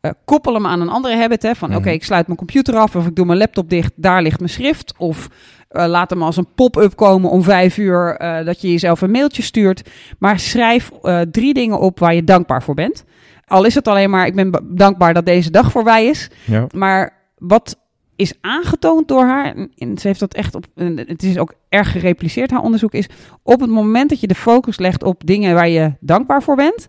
Eh, 0.00 0.10
koppel 0.24 0.54
hem 0.54 0.66
aan 0.66 0.80
een 0.80 0.88
andere 0.88 1.16
habit. 1.16 1.42
Hè, 1.42 1.54
van 1.54 1.68
Mhm. 1.68 1.78
oké, 1.78 1.90
ik 1.90 2.04
sluit 2.04 2.26
mijn 2.26 2.38
computer 2.38 2.74
af 2.76 2.96
of 2.96 3.06
ik 3.06 3.14
doe 3.14 3.26
mijn 3.26 3.38
laptop 3.38 3.70
dicht, 3.70 3.92
daar 3.96 4.22
ligt 4.22 4.38
mijn 4.38 4.50
schrift. 4.50 4.94
Of 4.98 5.28
eh, 5.68 5.86
laat 5.86 6.10
hem 6.10 6.22
als 6.22 6.36
een 6.36 6.54
pop-up 6.54 6.96
komen 6.96 7.30
om 7.30 7.42
vijf 7.42 7.78
uur 7.78 8.16
eh, 8.16 8.44
dat 8.46 8.60
je 8.60 8.70
jezelf 8.70 9.00
een 9.00 9.10
mailtje 9.10 9.42
stuurt. 9.42 9.90
Maar 10.18 10.38
schrijf 10.38 10.90
drie 11.30 11.54
dingen 11.54 11.78
op 11.80 11.98
waar 11.98 12.14
je 12.14 12.24
dankbaar 12.24 12.62
voor 12.62 12.74
bent. 12.74 13.04
Al 13.46 13.64
is 13.64 13.74
het 13.74 13.88
alleen 13.88 14.10
maar, 14.10 14.26
ik 14.26 14.34
ben 14.34 14.50
ba- 14.50 14.60
dankbaar 14.62 15.14
dat 15.14 15.26
deze 15.26 15.50
dag 15.50 15.70
voorbij 15.70 16.06
is. 16.06 16.30
Ja. 16.44 16.66
Maar 16.74 17.12
wat 17.38 17.76
is 18.16 18.32
aangetoond 18.40 19.08
door 19.08 19.24
haar, 19.24 19.54
en- 19.76 19.98
ze 19.98 20.06
heeft 20.06 20.20
dat 20.20 20.34
echt 20.34 20.54
op, 20.54 20.64
het 20.94 21.22
is 21.22 21.38
ook 21.38 21.54
erg 21.68 21.92
gerepliceerd, 21.92 22.50
haar 22.50 22.62
onderzoek, 22.62 22.92
is 22.92 23.08
op 23.42 23.60
het 23.60 23.70
moment 23.70 24.08
dat 24.10 24.20
je 24.20 24.26
de 24.26 24.34
focus 24.34 24.78
legt 24.78 25.02
op 25.02 25.22
dingen 25.26 25.54
waar 25.54 25.68
je 25.68 25.92
dankbaar 26.00 26.42
voor 26.42 26.56
bent, 26.56 26.88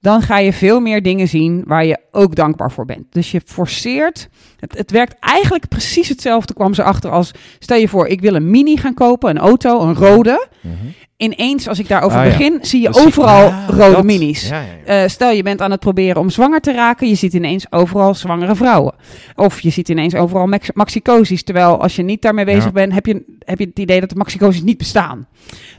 dan 0.00 0.22
ga 0.22 0.38
je 0.38 0.52
veel 0.52 0.80
meer 0.80 1.02
dingen 1.02 1.28
zien 1.28 1.62
waar 1.66 1.84
je 1.84 1.98
ook 2.10 2.34
dankbaar 2.34 2.72
voor 2.72 2.84
bent. 2.84 3.04
Dus 3.10 3.30
je 3.30 3.40
forceert, 3.44 4.28
het, 4.56 4.78
het 4.78 4.90
werkt 4.90 5.14
eigenlijk 5.20 5.68
precies 5.68 6.08
hetzelfde, 6.08 6.54
kwam 6.54 6.74
ze 6.74 6.82
achter 6.82 7.10
als, 7.10 7.30
stel 7.58 7.76
je 7.78 7.88
voor, 7.88 8.06
ik 8.06 8.20
wil 8.20 8.34
een 8.34 8.50
mini 8.50 8.76
gaan 8.76 8.94
kopen, 8.94 9.30
een 9.30 9.38
auto, 9.38 9.80
een 9.80 9.94
rode. 9.94 10.48
Ineens, 11.16 11.68
als 11.68 11.78
ik 11.78 11.88
daarover 11.88 12.18
Ah, 12.18 12.24
ja. 12.24 12.30
begin, 12.30 12.58
zie 12.60 12.80
je 12.80 12.88
overal 12.94 13.52
rode 13.68 13.92
dat. 13.94 14.04
minis. 14.04 14.48
Ja. 14.48 14.62
Eh, 14.84 15.08
stel 15.08 15.30
je 15.30 15.42
bent 15.42 15.60
aan 15.60 15.70
het 15.70 15.80
proberen 15.80 16.20
om 16.20 16.30
zwanger 16.30 16.60
te 16.60 16.72
raken, 16.72 17.08
je 17.08 17.14
ziet 17.14 17.32
ineens 17.32 17.72
overal 17.72 18.14
zwangere 18.14 18.54
vrouwen. 18.54 18.94
Of 19.34 19.60
je 19.60 19.70
ziet 19.70 19.88
ineens 19.88 20.14
overal 20.14 20.46
max- 20.46 20.72
maxicosies, 20.72 21.42
terwijl 21.42 21.82
als 21.82 21.96
je 21.96 22.02
niet 22.02 22.22
daarmee 22.22 22.44
bezig 22.44 22.72
bent, 22.72 22.92
heb 22.92 23.06
je, 23.06 23.24
heb 23.38 23.58
je 23.58 23.64
het 23.66 23.78
idee 23.78 24.00
dat 24.00 24.08
de 24.08 24.14
maxicosies 24.16 24.62
niet 24.62 24.78
bestaan. 24.78 25.26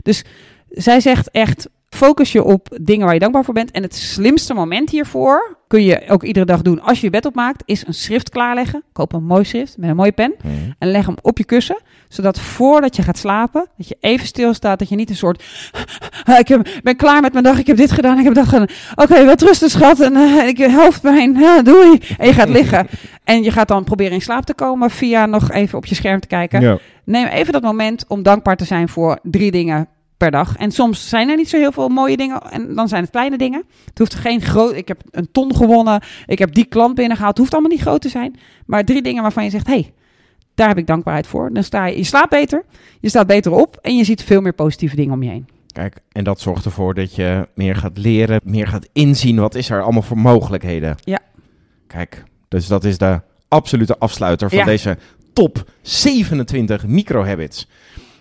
Dus 0.02 0.24
zij 0.68 1.00
zegt 1.00 1.30
echt, 1.30 1.68
focus 1.94 2.32
je 2.32 2.44
op 2.44 2.78
dingen 2.82 3.04
waar 3.04 3.14
je 3.14 3.20
dankbaar 3.20 3.44
voor 3.44 3.54
bent. 3.54 3.70
En 3.70 3.82
het 3.82 3.94
slimste 3.94 4.54
moment 4.54 4.90
hiervoor, 4.90 5.56
kun 5.66 5.82
je 5.84 6.02
ook 6.08 6.22
iedere 6.22 6.46
dag 6.46 6.62
doen 6.62 6.80
als 6.80 6.98
je 7.00 7.04
je 7.06 7.10
bed 7.12 7.26
opmaakt, 7.26 7.62
is 7.66 7.86
een 7.86 7.94
schrift 7.94 8.28
klaarleggen. 8.30 8.82
Koop 8.92 9.12
een 9.12 9.24
mooi 9.24 9.44
schrift 9.44 9.76
met 9.78 9.90
een 9.90 9.96
mooie 9.96 10.12
pen 10.12 10.34
Mhm. 10.44 10.54
en 10.78 10.90
leg 10.90 11.06
hem 11.06 11.14
op 11.22 11.38
je 11.38 11.44
kussen, 11.44 11.80
zodat 12.08 12.40
voordat 12.40 12.96
je 12.96 13.02
gaat 13.02 13.18
slapen, 13.18 13.66
dat 13.76 13.88
je 13.88 13.96
even 14.00 14.26
stilstaat, 14.26 14.78
dat 14.78 14.88
je 14.88 14.96
niet 14.96 15.10
een 15.10 15.16
soort, 15.16 15.44
"Ah, 16.24 16.38
ik 16.38 16.48
heb, 16.48 16.68
ben 16.82 16.96
klaar 16.96 17.20
met 17.20 17.32
mijn 17.32 17.44
dag, 17.44 17.58
ik 17.58 17.66
heb 17.66 17.76
dit 17.76 17.90
gedaan, 17.92 18.18
ik 18.18 18.24
heb 18.24 18.34
dat 18.34 18.48
gedaan. 18.48 18.66
Oké, 18.94 19.24
wat 19.24 19.42
rusten 19.42 19.70
schat, 19.70 20.00
en 20.00 20.16
eh, 20.16 20.46
ik 20.48 20.56
heb 20.58 20.70
hoofdpijn, 20.70 21.34
ja, 21.38 21.62
doei. 21.62 22.00
En 22.18 22.26
je 22.26 22.32
gaat 22.32 22.48
liggen 22.48 22.86
en 23.24 23.42
je 23.42 23.50
gaat 23.50 23.68
dan 23.68 23.84
proberen 23.84 24.12
in 24.12 24.20
slaap 24.20 24.44
te 24.44 24.54
komen 24.54 24.90
via 24.90 25.26
nog 25.26 25.50
even 25.50 25.78
op 25.78 25.86
je 25.86 25.94
scherm 25.94 26.20
te 26.20 26.26
kijken. 26.26 26.60
Ja. 26.60 26.78
Neem 27.04 27.26
even 27.26 27.52
dat 27.52 27.62
moment 27.62 28.04
om 28.08 28.22
dankbaar 28.22 28.56
te 28.56 28.64
zijn 28.64 28.88
voor 28.88 29.18
drie 29.22 29.50
dingen 29.50 29.88
per 30.22 30.30
dag. 30.30 30.56
En 30.56 30.70
soms 30.70 31.08
zijn 31.08 31.28
er 31.28 31.36
niet 31.36 31.48
zo 31.48 31.56
heel 31.58 31.72
veel 31.72 31.88
mooie 31.88 32.16
dingen 32.16 32.40
en 32.40 32.74
dan 32.74 32.88
zijn 32.88 33.02
het 33.02 33.10
kleine 33.10 33.38
dingen. 33.38 33.64
Het 33.84 33.98
hoeft 33.98 34.14
geen 34.14 34.40
groot, 34.40 34.74
ik 34.74 34.88
heb 34.88 35.02
een 35.10 35.28
ton 35.32 35.56
gewonnen, 35.56 36.02
ik 36.26 36.38
heb 36.38 36.54
die 36.54 36.64
klant 36.64 36.94
binnengehaald. 36.94 37.30
Het 37.30 37.38
hoeft 37.38 37.52
allemaal 37.52 37.70
niet 37.70 37.80
groot 37.80 38.00
te 38.00 38.08
zijn, 38.08 38.36
maar 38.66 38.84
drie 38.84 39.02
dingen 39.02 39.22
waarvan 39.22 39.44
je 39.44 39.50
zegt, 39.50 39.66
hey, 39.66 39.92
daar 40.54 40.68
heb 40.68 40.78
ik 40.78 40.86
dankbaarheid 40.86 41.26
voor. 41.26 41.52
Dan 41.52 41.62
sta 41.62 41.86
je, 41.86 41.96
je 41.96 42.04
slaapt 42.04 42.30
beter, 42.30 42.64
je 43.00 43.08
staat 43.08 43.26
beter 43.26 43.52
op 43.52 43.78
en 43.80 43.96
je 43.96 44.04
ziet 44.04 44.22
veel 44.22 44.40
meer 44.40 44.52
positieve 44.52 44.96
dingen 44.96 45.14
om 45.14 45.22
je 45.22 45.30
heen. 45.30 45.48
Kijk, 45.66 45.96
en 46.12 46.24
dat 46.24 46.40
zorgt 46.40 46.64
ervoor 46.64 46.94
dat 46.94 47.14
je 47.14 47.48
meer 47.54 47.76
gaat 47.76 47.98
leren, 47.98 48.40
meer 48.44 48.66
gaat 48.66 48.88
inzien 48.92 49.40
wat 49.40 49.54
is 49.54 49.70
er 49.70 49.82
allemaal 49.82 50.02
voor 50.02 50.18
mogelijkheden. 50.18 50.96
Ja. 51.04 51.18
Kijk, 51.86 52.22
dus 52.48 52.66
dat 52.66 52.84
is 52.84 52.98
de 52.98 53.20
absolute 53.48 53.98
afsluiter 53.98 54.48
van 54.48 54.58
Ja. 54.58 54.64
deze 54.64 54.98
top 55.32 55.70
27 55.82 56.86
micro-habits. 56.86 57.68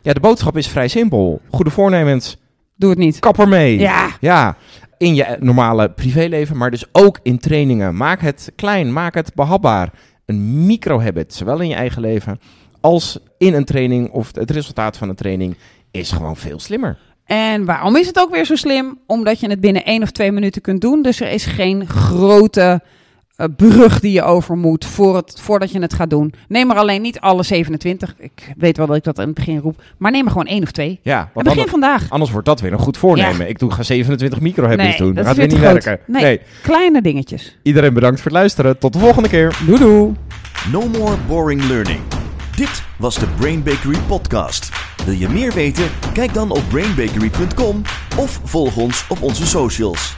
Ja, 0.01 0.13
de 0.13 0.19
boodschap 0.19 0.57
is 0.57 0.67
vrij 0.67 0.87
simpel. 0.87 1.41
Goede 1.51 1.69
voornemens, 1.69 2.37
Doe 2.75 2.89
het 2.89 2.99
niet. 2.99 3.19
kap 3.19 3.39
ermee. 3.39 3.79
Ja, 3.79 4.09
Ja, 4.19 4.57
in 4.97 5.15
je 5.15 5.37
normale 5.39 5.89
privéleven, 5.91 6.57
maar 6.57 6.71
dus 6.71 6.85
ook 6.91 7.19
in 7.23 7.39
trainingen. 7.39 7.95
Maak 7.97 8.21
het 8.21 8.51
klein, 8.55 8.93
maak 8.93 9.13
het 9.13 9.33
behapbaar. 9.35 9.89
Een 10.25 10.65
micro-habit, 10.65 11.33
zowel 11.33 11.59
in 11.59 11.67
je 11.67 11.75
eigen 11.75 12.01
leven 12.01 12.39
als 12.81 13.19
in 13.37 13.53
een 13.53 13.65
training 13.65 14.09
of 14.11 14.35
het 14.35 14.51
resultaat 14.51 14.97
van 14.97 15.09
een 15.09 15.15
training, 15.15 15.57
is 15.91 16.11
gewoon 16.11 16.37
veel 16.37 16.59
slimmer. 16.59 16.97
En 17.25 17.65
waarom 17.65 17.95
is 17.95 18.07
het 18.07 18.19
ook 18.19 18.31
weer 18.31 18.45
zo 18.45 18.55
slim? 18.55 18.99
Omdat 19.07 19.39
je 19.39 19.49
het 19.49 19.59
binnen 19.59 19.85
één 19.85 20.01
of 20.01 20.11
twee 20.11 20.31
minuten 20.31 20.61
kunt 20.61 20.81
doen. 20.81 21.01
Dus 21.01 21.19
er 21.21 21.31
is 21.31 21.45
geen 21.45 21.87
grote 21.87 22.81
eh, 23.41 23.47
brug 23.57 23.99
die 23.99 24.11
je 24.11 24.23
over 24.23 24.57
moet 24.57 24.85
voor 24.85 25.15
het, 25.15 25.39
voordat 25.41 25.71
je 25.71 25.79
het 25.81 25.93
gaat 25.93 26.09
doen. 26.09 26.33
Neem 26.47 26.71
er 26.71 26.77
alleen 26.77 27.01
niet 27.01 27.19
alle 27.19 27.43
27. 27.43 28.15
Ik 28.19 28.53
weet 28.57 28.77
wel 28.77 28.87
dat 28.87 28.95
ik 28.95 29.03
dat 29.03 29.19
in 29.19 29.25
het 29.25 29.33
begin 29.33 29.57
roep. 29.57 29.81
Maar 29.97 30.11
neem 30.11 30.25
er 30.25 30.31
gewoon 30.31 30.47
één 30.47 30.63
of 30.63 30.71
twee. 30.71 30.99
Ja, 31.03 31.29
begin 31.33 31.49
anders, 31.51 31.69
vandaag. 31.71 32.09
anders 32.09 32.31
wordt 32.31 32.47
dat 32.47 32.61
weer 32.61 32.73
een 32.73 32.79
goed 32.79 32.97
voornemen. 32.97 33.49
Ik 33.49 33.59
doe, 33.59 33.71
ga 33.71 33.83
27 33.83 34.39
micro-habits 34.39 34.83
Nee, 34.87 34.97
doen. 34.97 35.13
dat 35.13 35.25
gaat 35.25 35.35
weer 35.35 35.47
niet 35.47 35.59
werken. 35.59 35.99
Nee. 36.07 36.41
Kleine 36.61 37.01
dingetjes. 37.01 37.57
Iedereen 37.63 37.93
bedankt 37.93 38.15
voor 38.21 38.31
het 38.31 38.39
luisteren. 38.39 38.77
Tot 38.77 38.93
de 38.93 38.99
volgende 38.99 39.29
keer. 39.29 39.57
Doei 39.65 39.79
doei. 39.79 40.13
No 40.71 40.87
more 40.87 41.15
boring 41.27 41.63
learning. 41.63 41.99
Dit 42.55 42.83
was 42.97 43.15
de 43.19 43.25
Brain 43.39 43.63
Bakery 43.63 43.97
podcast. 44.07 44.69
Wil 45.05 45.13
je 45.13 45.29
meer 45.29 45.53
weten? 45.53 45.83
Kijk 46.13 46.33
dan 46.33 46.51
op 46.51 46.61
brainbakery.com 46.69 47.81
of 48.17 48.39
volg 48.43 48.77
ons 48.77 49.05
op 49.09 49.21
onze 49.21 49.47
socials. 49.47 50.15